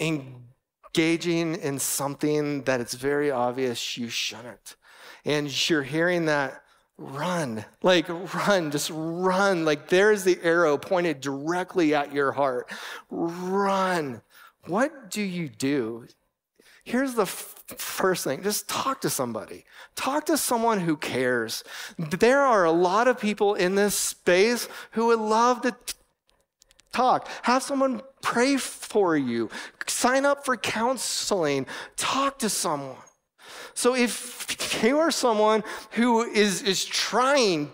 engaging 0.00 1.54
in 1.56 1.78
something 1.78 2.62
that 2.62 2.80
it's 2.80 2.94
very 2.94 3.30
obvious 3.30 3.98
you 3.98 4.08
shouldn't. 4.08 4.76
And 5.24 5.68
you're 5.68 5.82
hearing 5.82 6.26
that, 6.26 6.62
run, 6.96 7.64
like 7.82 8.08
run, 8.08 8.70
just 8.70 8.90
run. 8.92 9.64
Like 9.64 9.88
there's 9.88 10.24
the 10.24 10.38
arrow 10.42 10.78
pointed 10.78 11.20
directly 11.20 11.94
at 11.94 12.12
your 12.12 12.32
heart. 12.32 12.70
Run. 13.10 14.22
What 14.66 15.10
do 15.10 15.22
you 15.22 15.48
do? 15.48 16.06
Here's 16.84 17.14
the 17.14 17.22
f- 17.22 17.64
first 17.76 18.24
thing 18.24 18.42
just 18.42 18.68
talk 18.68 19.00
to 19.02 19.10
somebody. 19.10 19.64
Talk 19.96 20.26
to 20.26 20.36
someone 20.36 20.80
who 20.80 20.96
cares. 20.96 21.64
There 21.98 22.40
are 22.40 22.64
a 22.64 22.70
lot 22.70 23.08
of 23.08 23.20
people 23.20 23.54
in 23.54 23.74
this 23.74 23.94
space 23.94 24.68
who 24.92 25.08
would 25.08 25.18
love 25.18 25.62
to 25.62 25.76
talk. 26.96 27.28
Have 27.42 27.62
someone 27.62 28.00
pray 28.22 28.56
for 28.56 29.16
you. 29.16 29.50
Sign 29.86 30.24
up 30.24 30.44
for 30.44 30.56
counseling. 30.56 31.66
Talk 31.96 32.38
to 32.38 32.48
someone. 32.48 32.96
So 33.74 33.94
if 33.94 34.82
you 34.82 34.98
are 34.98 35.10
someone 35.10 35.62
who 35.92 36.22
is, 36.22 36.62
is 36.62 36.84
trying 36.84 37.70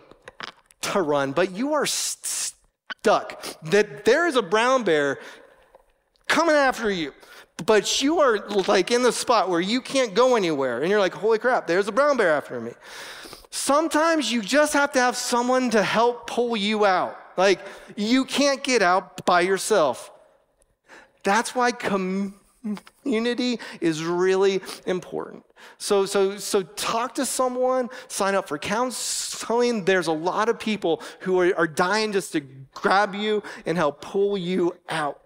to 0.82 1.00
run, 1.00 1.32
but 1.32 1.52
you 1.52 1.72
are 1.74 1.86
stuck, 1.86 3.46
that 3.62 4.04
there 4.04 4.26
is 4.26 4.34
a 4.34 4.42
brown 4.42 4.82
bear 4.82 5.18
coming 6.26 6.56
after 6.56 6.90
you, 6.90 7.12
but 7.64 8.02
you 8.02 8.18
are 8.18 8.38
like 8.66 8.90
in 8.90 9.02
the 9.02 9.12
spot 9.12 9.48
where 9.48 9.60
you 9.60 9.80
can't 9.80 10.14
go 10.14 10.34
anywhere, 10.34 10.80
and 10.80 10.90
you're 10.90 10.98
like, 10.98 11.14
holy 11.14 11.38
crap, 11.38 11.68
there's 11.68 11.86
a 11.86 11.92
brown 11.92 12.16
bear 12.16 12.32
after 12.32 12.60
me. 12.60 12.72
Sometimes 13.50 14.32
you 14.32 14.42
just 14.42 14.72
have 14.72 14.90
to 14.92 14.98
have 14.98 15.16
someone 15.16 15.70
to 15.70 15.82
help 15.82 16.26
pull 16.26 16.56
you 16.56 16.84
out. 16.84 17.16
Like, 17.36 17.60
you 17.96 18.24
can't 18.24 18.62
get 18.62 18.82
out 18.82 19.24
by 19.24 19.40
yourself. 19.40 20.10
That's 21.22 21.54
why 21.54 21.72
community 21.72 23.60
is 23.80 24.04
really 24.04 24.60
important. 24.86 25.44
So, 25.78 26.06
so, 26.06 26.36
so 26.38 26.62
talk 26.62 27.14
to 27.16 27.26
someone, 27.26 27.88
sign 28.08 28.34
up 28.34 28.48
for 28.48 28.58
counseling. 28.58 29.84
There's 29.84 30.08
a 30.08 30.12
lot 30.12 30.48
of 30.48 30.58
people 30.58 31.02
who 31.20 31.40
are, 31.40 31.56
are 31.56 31.66
dying 31.66 32.12
just 32.12 32.32
to 32.32 32.40
grab 32.74 33.14
you 33.14 33.42
and 33.66 33.76
help 33.76 34.00
pull 34.00 34.36
you 34.36 34.76
out. 34.88 35.21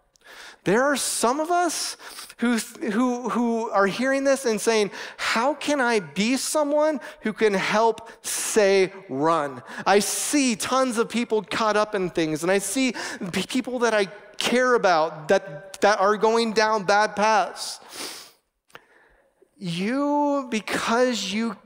There 0.67 0.83
are 0.83 0.97
some 0.97 1.39
of 1.39 1.53
us 1.53 1.97
who, 2.39 2.57
who, 2.57 3.29
who 3.29 3.71
are 3.71 3.87
hearing 3.87 4.25
this 4.25 4.45
and 4.45 4.61
saying, 4.61 4.91
How 5.17 5.55
can 5.55 5.81
I 5.81 6.01
be 6.01 6.37
someone 6.37 6.99
who 7.21 7.33
can 7.33 7.55
help 7.55 8.11
say 8.27 8.93
run? 9.09 9.63
I 9.87 10.01
see 10.01 10.57
tons 10.57 10.99
of 10.99 11.09
people 11.09 11.43
caught 11.43 11.77
up 11.77 11.95
in 11.95 12.11
things, 12.11 12.43
and 12.43 12.51
I 12.51 12.59
see 12.59 12.95
people 13.33 13.79
that 13.79 13.95
I 13.95 14.07
care 14.39 14.75
about 14.75 15.29
that, 15.29 15.81
that 15.83 16.01
are 16.01 16.17
going 16.17 16.53
down 16.53 16.83
bad 16.83 17.15
paths. 17.15 17.79
You, 19.57 20.49
because 20.51 21.33
you 21.33 21.57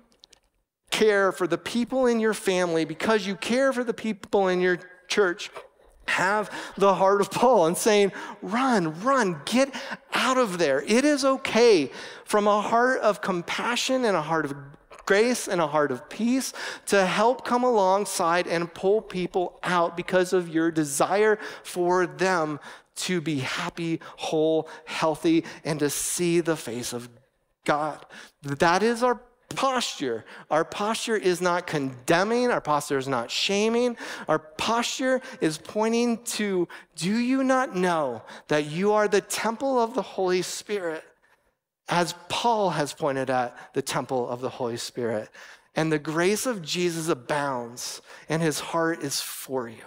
care 0.90 1.32
for 1.32 1.46
the 1.46 1.56
people 1.56 2.04
in 2.04 2.20
your 2.20 2.34
family, 2.34 2.84
because 2.84 3.26
you 3.26 3.34
care 3.34 3.72
for 3.72 3.82
the 3.82 3.94
people 3.94 4.48
in 4.48 4.60
your 4.60 4.78
church, 5.08 5.50
have 6.10 6.50
the 6.76 6.94
heart 6.94 7.20
of 7.20 7.30
Paul 7.30 7.66
and 7.66 7.76
saying, 7.76 8.12
run, 8.42 9.00
run, 9.02 9.40
get 9.44 9.74
out 10.12 10.36
of 10.36 10.58
there. 10.58 10.82
It 10.82 11.04
is 11.04 11.24
okay 11.24 11.90
from 12.24 12.46
a 12.46 12.60
heart 12.60 13.00
of 13.00 13.20
compassion 13.20 14.04
and 14.04 14.16
a 14.16 14.22
heart 14.22 14.44
of 14.44 14.54
grace 15.06 15.48
and 15.48 15.60
a 15.60 15.66
heart 15.66 15.90
of 15.90 16.08
peace 16.08 16.52
to 16.86 17.04
help 17.04 17.44
come 17.44 17.64
alongside 17.64 18.46
and 18.46 18.72
pull 18.74 19.00
people 19.00 19.58
out 19.62 19.96
because 19.96 20.32
of 20.32 20.48
your 20.48 20.70
desire 20.70 21.38
for 21.64 22.06
them 22.06 22.60
to 22.94 23.20
be 23.20 23.38
happy, 23.38 23.98
whole, 24.16 24.68
healthy, 24.84 25.44
and 25.64 25.80
to 25.80 25.90
see 25.90 26.40
the 26.40 26.56
face 26.56 26.92
of 26.92 27.08
God. 27.64 28.04
That 28.42 28.82
is 28.82 29.02
our 29.02 29.20
posture. 29.50 30.24
Our 30.50 30.64
posture 30.64 31.16
is 31.16 31.40
not 31.40 31.66
condemning, 31.66 32.50
our 32.50 32.60
posture 32.60 32.98
is 32.98 33.08
not 33.08 33.30
shaming. 33.30 33.96
Our 34.28 34.38
posture 34.38 35.20
is 35.40 35.58
pointing 35.58 36.24
to 36.24 36.68
do 36.96 37.16
you 37.16 37.44
not 37.44 37.76
know 37.76 38.22
that 38.48 38.66
you 38.66 38.92
are 38.92 39.08
the 39.08 39.20
temple 39.20 39.78
of 39.78 39.94
the 39.94 40.02
Holy 40.02 40.42
Spirit? 40.42 41.04
As 41.88 42.14
Paul 42.28 42.70
has 42.70 42.92
pointed 42.92 43.30
at 43.30 43.74
the 43.74 43.82
temple 43.82 44.28
of 44.28 44.40
the 44.40 44.48
Holy 44.48 44.76
Spirit. 44.76 45.28
And 45.74 45.92
the 45.92 45.98
grace 45.98 46.46
of 46.46 46.62
Jesus 46.62 47.08
abounds, 47.08 48.02
and 48.28 48.42
his 48.42 48.60
heart 48.60 49.02
is 49.02 49.20
for 49.20 49.68
you. 49.68 49.82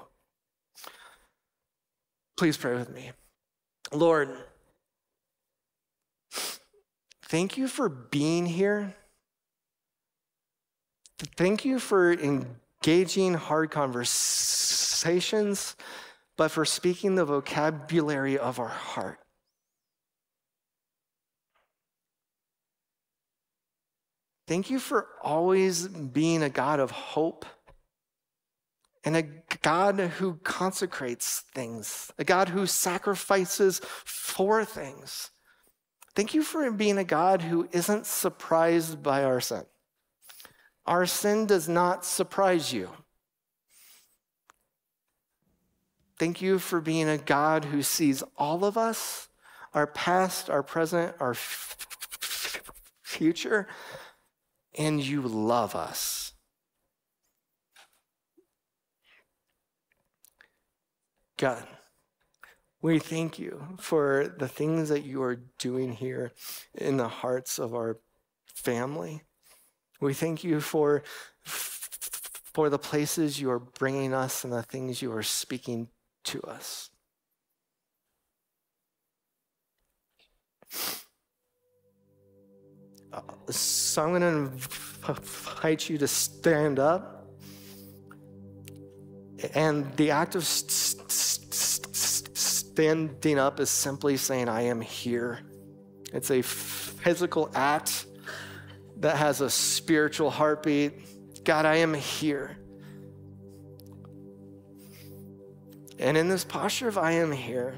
Please 2.37 2.57
pray 2.57 2.73
with 2.73 2.89
me. 2.89 3.11
Lord, 3.91 4.29
thank 7.23 7.57
you 7.57 7.67
for 7.67 7.89
being 7.89 8.45
here 8.45 8.95
thank 11.37 11.65
you 11.65 11.79
for 11.79 12.13
engaging 12.13 13.33
hard 13.33 13.71
conversations, 13.71 15.75
but 16.37 16.51
for 16.51 16.65
speaking 16.65 17.15
the 17.15 17.25
vocabulary 17.25 18.37
of 18.37 18.59
our 18.59 18.67
heart. 18.67 19.19
Thank 24.47 24.69
you 24.69 24.79
for 24.79 25.07
always 25.21 25.87
being 25.87 26.43
a 26.43 26.49
God 26.49 26.79
of 26.79 26.91
hope 26.91 27.45
and 29.05 29.15
a 29.15 29.23
God 29.61 29.99
who 29.99 30.35
consecrates 30.43 31.41
things, 31.53 32.11
a 32.17 32.23
God 32.23 32.49
who 32.49 32.65
sacrifices 32.65 33.81
for 33.83 34.65
things. 34.65 35.31
Thank 36.15 36.33
you 36.33 36.43
for 36.43 36.69
being 36.71 36.97
a 36.97 37.03
God 37.03 37.41
who 37.41 37.67
isn't 37.71 38.05
surprised 38.05 39.01
by 39.01 39.23
our 39.23 39.41
sin. 39.41 39.65
Our 40.85 41.05
sin 41.05 41.45
does 41.45 41.69
not 41.69 42.05
surprise 42.05 42.73
you. 42.73 42.89
Thank 46.19 46.41
you 46.41 46.59
for 46.59 46.79
being 46.81 47.09
a 47.09 47.17
God 47.17 47.65
who 47.65 47.81
sees 47.81 48.23
all 48.37 48.65
of 48.65 48.77
us, 48.77 49.29
our 49.73 49.87
past, 49.87 50.49
our 50.49 50.63
present, 50.63 51.15
our 51.19 51.35
future, 53.03 53.67
and 54.77 55.01
you 55.01 55.21
love 55.21 55.75
us. 55.75 56.33
God, 61.37 61.67
we 62.81 62.99
thank 62.99 63.39
you 63.39 63.77
for 63.79 64.33
the 64.37 64.47
things 64.47 64.89
that 64.89 65.03
you 65.03 65.21
are 65.23 65.41
doing 65.57 65.93
here 65.93 66.31
in 66.73 66.97
the 66.97 67.07
hearts 67.07 67.57
of 67.59 67.73
our 67.73 67.99
family. 68.45 69.23
We 69.99 70.13
thank 70.13 70.43
you 70.43 70.59
for, 70.59 71.03
for 71.43 72.69
the 72.69 72.79
places 72.79 73.39
you 73.39 73.49
are 73.51 73.59
bringing 73.59 74.13
us 74.13 74.43
and 74.43 74.51
the 74.51 74.63
things 74.63 75.01
you 75.01 75.11
are 75.13 75.23
speaking 75.23 75.87
to 76.25 76.41
us. 76.41 76.89
So 83.49 84.03
I'm 84.03 84.09
going 84.09 84.21
to 84.21 84.51
invite 85.07 85.89
you 85.89 85.97
to 85.99 86.07
stand 86.07 86.79
up. 86.79 87.27
And 89.53 89.95
the 89.97 90.11
act 90.11 90.35
of 90.35 90.45
st- 90.45 91.11
st- 91.11 92.37
standing 92.37 93.37
up 93.37 93.59
is 93.59 93.69
simply 93.69 94.17
saying, 94.17 94.49
I 94.49 94.61
am 94.63 94.81
here. 94.81 95.41
It's 96.11 96.31
a 96.31 96.41
physical 96.41 97.51
act 97.53 98.05
that 99.03 99.17
has 99.17 99.41
a 99.41 99.49
spiritual 99.49 100.29
heartbeat. 100.29 101.43
God, 101.43 101.65
I 101.65 101.75
am 101.75 101.93
here. 101.93 102.57
And 105.99 106.15
in 106.15 106.29
this 106.29 106.45
posture 106.45 106.87
of 106.87 106.97
I 106.97 107.11
am 107.11 107.29
here, 107.29 107.75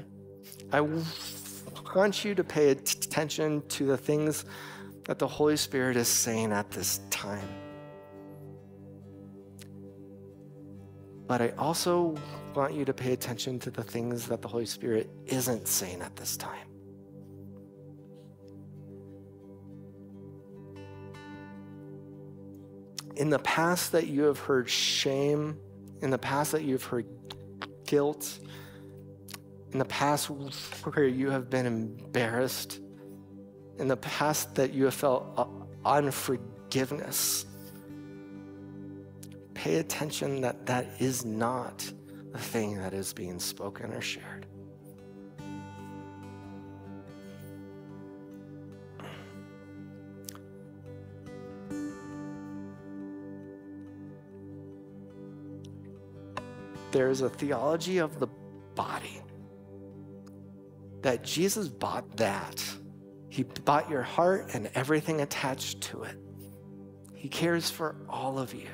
I 0.72 0.82
want 0.82 2.24
you 2.24 2.36
to 2.36 2.44
pay 2.44 2.70
attention 2.70 3.66
to 3.68 3.86
the 3.86 3.96
things 3.96 4.44
that 5.06 5.18
the 5.18 5.26
Holy 5.26 5.56
Spirit 5.56 5.96
is 5.96 6.06
saying 6.06 6.52
at 6.52 6.70
this 6.70 7.00
time. 7.10 7.48
But 11.26 11.42
I 11.42 11.48
also 11.58 12.16
want 12.54 12.72
you 12.72 12.84
to 12.84 12.94
pay 12.94 13.12
attention 13.12 13.58
to 13.60 13.70
the 13.72 13.82
things 13.82 14.28
that 14.28 14.42
the 14.42 14.48
Holy 14.48 14.66
Spirit 14.66 15.10
isn't 15.26 15.66
saying 15.66 16.02
at 16.02 16.14
this 16.14 16.36
time. 16.36 16.68
In 23.16 23.30
the 23.30 23.38
past, 23.40 23.92
that 23.92 24.06
you 24.06 24.22
have 24.24 24.38
heard 24.38 24.68
shame, 24.68 25.58
in 26.02 26.10
the 26.10 26.18
past, 26.18 26.52
that 26.52 26.62
you've 26.62 26.84
heard 26.84 27.06
guilt, 27.86 28.38
in 29.72 29.78
the 29.78 29.84
past, 29.86 30.26
where 30.26 31.06
you 31.06 31.30
have 31.30 31.50
been 31.50 31.66
embarrassed, 31.66 32.80
in 33.78 33.88
the 33.88 33.96
past, 33.96 34.54
that 34.54 34.72
you 34.72 34.84
have 34.84 34.94
felt 34.94 35.50
unforgiveness 35.84 37.46
pay 39.66 39.78
attention 39.78 40.42
that 40.42 40.66
that 40.66 40.86
is 41.00 41.24
not 41.24 41.90
the 42.30 42.38
thing 42.38 42.76
that 42.76 42.92
is 42.92 43.12
being 43.12 43.40
spoken 43.40 43.92
or 43.92 44.00
shared. 44.00 44.46
There 56.96 57.10
is 57.10 57.20
a 57.20 57.28
theology 57.28 57.98
of 57.98 58.20
the 58.20 58.26
body 58.74 59.20
that 61.02 61.22
Jesus 61.22 61.68
bought 61.68 62.16
that. 62.16 62.64
He 63.28 63.42
bought 63.42 63.90
your 63.90 64.00
heart 64.00 64.54
and 64.54 64.70
everything 64.74 65.20
attached 65.20 65.82
to 65.82 66.04
it. 66.04 66.16
He 67.12 67.28
cares 67.28 67.68
for 67.68 67.96
all 68.08 68.38
of 68.38 68.54
you. 68.54 68.70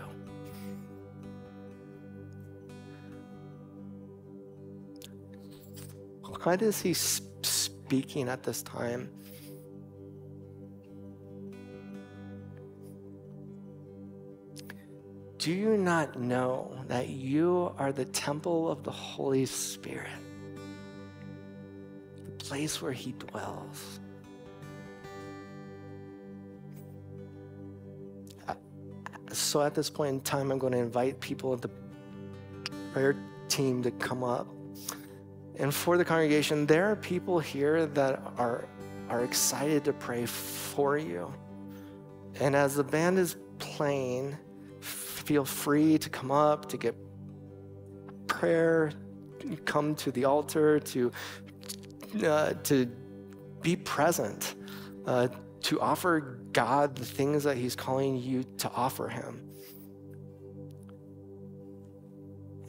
Why 6.45 6.55
is 6.55 6.81
he 6.81 6.95
speaking 6.95 8.29
at 8.29 8.45
this 8.45 8.63
time? 8.63 9.11
Do 15.43 15.51
you 15.51 15.77
not 15.77 16.21
know 16.21 16.71
that 16.87 17.09
you 17.09 17.75
are 17.77 17.91
the 17.91 18.05
temple 18.05 18.71
of 18.71 18.85
the 18.85 18.93
Holy 18.93 19.45
Spirit, 19.45 20.07
the 22.25 22.45
place 22.45 22.81
where 22.81 22.93
he 22.93 23.11
dwells? 23.11 23.99
Uh, 28.47 28.55
so 29.33 29.63
at 29.63 29.75
this 29.75 29.91
point 29.91 30.15
in 30.15 30.21
time, 30.21 30.53
I'm 30.53 30.61
going 30.61 30.75
to 30.75 30.79
invite 30.79 31.19
people 31.19 31.53
at 31.55 31.61
the 31.61 31.71
prayer 32.93 33.17
team 33.49 33.83
to 33.83 33.91
come 33.91 34.23
up. 34.23 34.47
And 35.57 35.75
for 35.75 35.99
the 35.99 36.05
congregation, 36.05 36.67
there 36.67 36.89
are 36.89 36.95
people 36.95 37.41
here 37.41 37.87
that 37.87 38.23
are, 38.39 38.69
are 39.09 39.25
excited 39.25 39.85
to 39.87 39.93
pray 39.93 40.25
for 40.25 40.97
you. 40.97 41.35
And 42.39 42.55
as 42.55 42.77
the 42.77 42.85
band 42.85 43.19
is 43.19 43.35
playing, 43.59 44.39
feel 45.33 45.47
free 45.47 45.97
to 45.97 46.11
come 46.11 46.31
up, 46.31 46.69
to 46.69 46.77
get 46.77 46.95
prayer, 48.27 48.93
come 49.65 49.95
to 49.95 50.13
the 50.13 50.27
altar, 50.27 50.79
to, 50.79 51.11
uh, 52.23 52.53
to 52.63 52.85
be 53.63 53.75
present, 53.75 54.57
uh, 55.07 55.29
to 55.63 55.81
offer 55.81 56.39
God 56.53 56.97
the 56.97 57.07
things 57.07 57.45
that 57.45 57.57
He's 57.57 57.75
calling 57.75 58.19
you 58.19 58.45
to 58.59 58.71
offer 58.73 59.09
Him. 59.09 59.49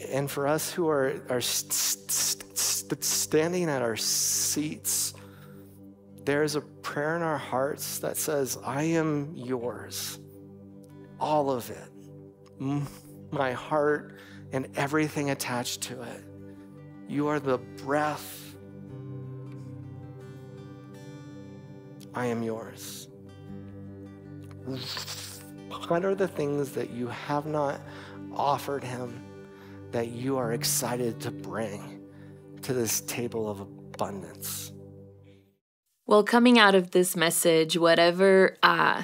And 0.07 0.32
for 0.32 0.47
us 0.47 0.72
who 0.72 0.88
are, 0.88 1.22
are 1.30 1.41
st- 1.41 2.09
st- 2.09 3.03
standing 3.03 3.68
at 3.68 3.82
our 3.82 3.97
seats, 3.97 5.14
there's 6.24 6.55
a 6.55 6.61
prayer 6.61 7.18
in 7.18 7.24
our 7.24 7.38
hearts 7.38 7.99
that 7.99 8.16
says, 8.16 8.57
I 8.64 8.84
am 8.84 9.34
yours, 9.36 10.18
all 11.20 11.51
of 11.51 11.70
it, 11.70 11.93
my 12.60 13.51
heart 13.51 14.20
and 14.51 14.68
everything 14.76 15.30
attached 15.30 15.82
to 15.82 16.01
it. 16.01 16.24
You 17.08 17.28
are 17.28 17.39
the 17.39 17.58
breath. 17.58 18.56
I 22.14 22.28
am 22.28 22.43
yours. 22.43 23.08
What 25.88 26.06
are 26.06 26.16
the 26.16 26.28
things 26.28 26.72
that 26.72 26.91
you 26.91 27.08
have 27.08 27.45
not 27.45 27.82
offered 28.36 28.84
him? 28.84 29.24
that 29.93 30.10
you 30.10 30.38
are 30.38 30.51
excited 30.54 31.22
to 31.22 31.32
bring 31.32 32.01
to 32.64 32.74
this 32.74 33.01
table 33.01 33.49
of 33.49 33.62
abundance? 33.62 34.74
Well, 36.06 36.24
coming 36.24 36.60
out 36.60 36.76
of 36.76 36.91
this 36.91 37.16
message, 37.16 37.78
whatever 37.78 38.58
uh, 38.62 39.04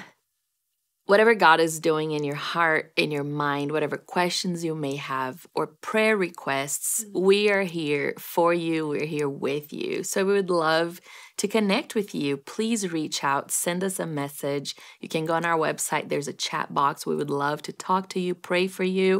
whatever 1.10 1.34
God 1.34 1.58
is 1.58 1.80
doing 1.80 2.12
in 2.12 2.22
your 2.22 2.36
heart, 2.36 2.92
in 2.96 3.10
your 3.10 3.24
mind, 3.24 3.72
whatever 3.72 3.96
questions 3.96 4.64
you 4.64 4.76
may 4.76 4.94
have 4.94 5.44
or 5.56 5.66
prayer 5.66 6.16
requests, 6.16 7.02
mm-hmm. 7.02 7.20
we 7.20 7.50
are 7.50 7.64
here 7.64 8.14
for 8.16 8.54
you. 8.54 8.86
We're 8.86 9.06
here 9.06 9.28
with 9.28 9.72
you. 9.72 10.04
So 10.04 10.24
we 10.24 10.34
would 10.34 10.50
love 10.50 11.00
to 11.38 11.48
connect 11.48 11.96
with 11.96 12.14
you. 12.14 12.36
Please 12.36 12.92
reach 12.92 13.24
out, 13.24 13.50
send 13.50 13.82
us 13.82 13.98
a 13.98 14.06
message. 14.06 14.76
You 15.00 15.08
can 15.08 15.26
go 15.26 15.34
on 15.34 15.44
our 15.44 15.58
website, 15.58 16.10
there's 16.10 16.28
a 16.28 16.32
chat 16.32 16.72
box. 16.72 17.04
We 17.04 17.16
would 17.16 17.28
love 17.28 17.60
to 17.62 17.72
talk 17.72 18.08
to 18.10 18.20
you, 18.20 18.32
pray 18.32 18.68
for 18.68 18.84
you, 18.84 19.18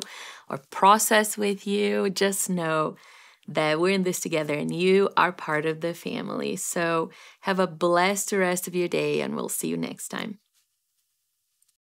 or 0.49 0.59
process 0.70 1.36
with 1.36 1.66
you. 1.66 2.09
Just 2.09 2.49
know 2.49 2.95
that 3.49 3.80
we're 3.80 3.95
in 3.95 4.05
this 4.05 4.20
together 4.20 4.55
and 4.55 4.72
you 4.72 5.09
are 5.16 5.32
part 5.32 5.66
of 5.66 5.80
the 5.80 5.95
family. 5.95 6.55
So 6.55 7.11
have 7.41 7.59
a 7.59 7.66
blessed 7.66 8.30
rest 8.30 8.68
of 8.68 8.76
your 8.76 8.86
day, 8.86 9.22
and 9.22 9.34
we'll 9.34 9.49
see 9.49 9.66
you 9.66 9.76
next 9.76 10.07
time. 10.07 10.38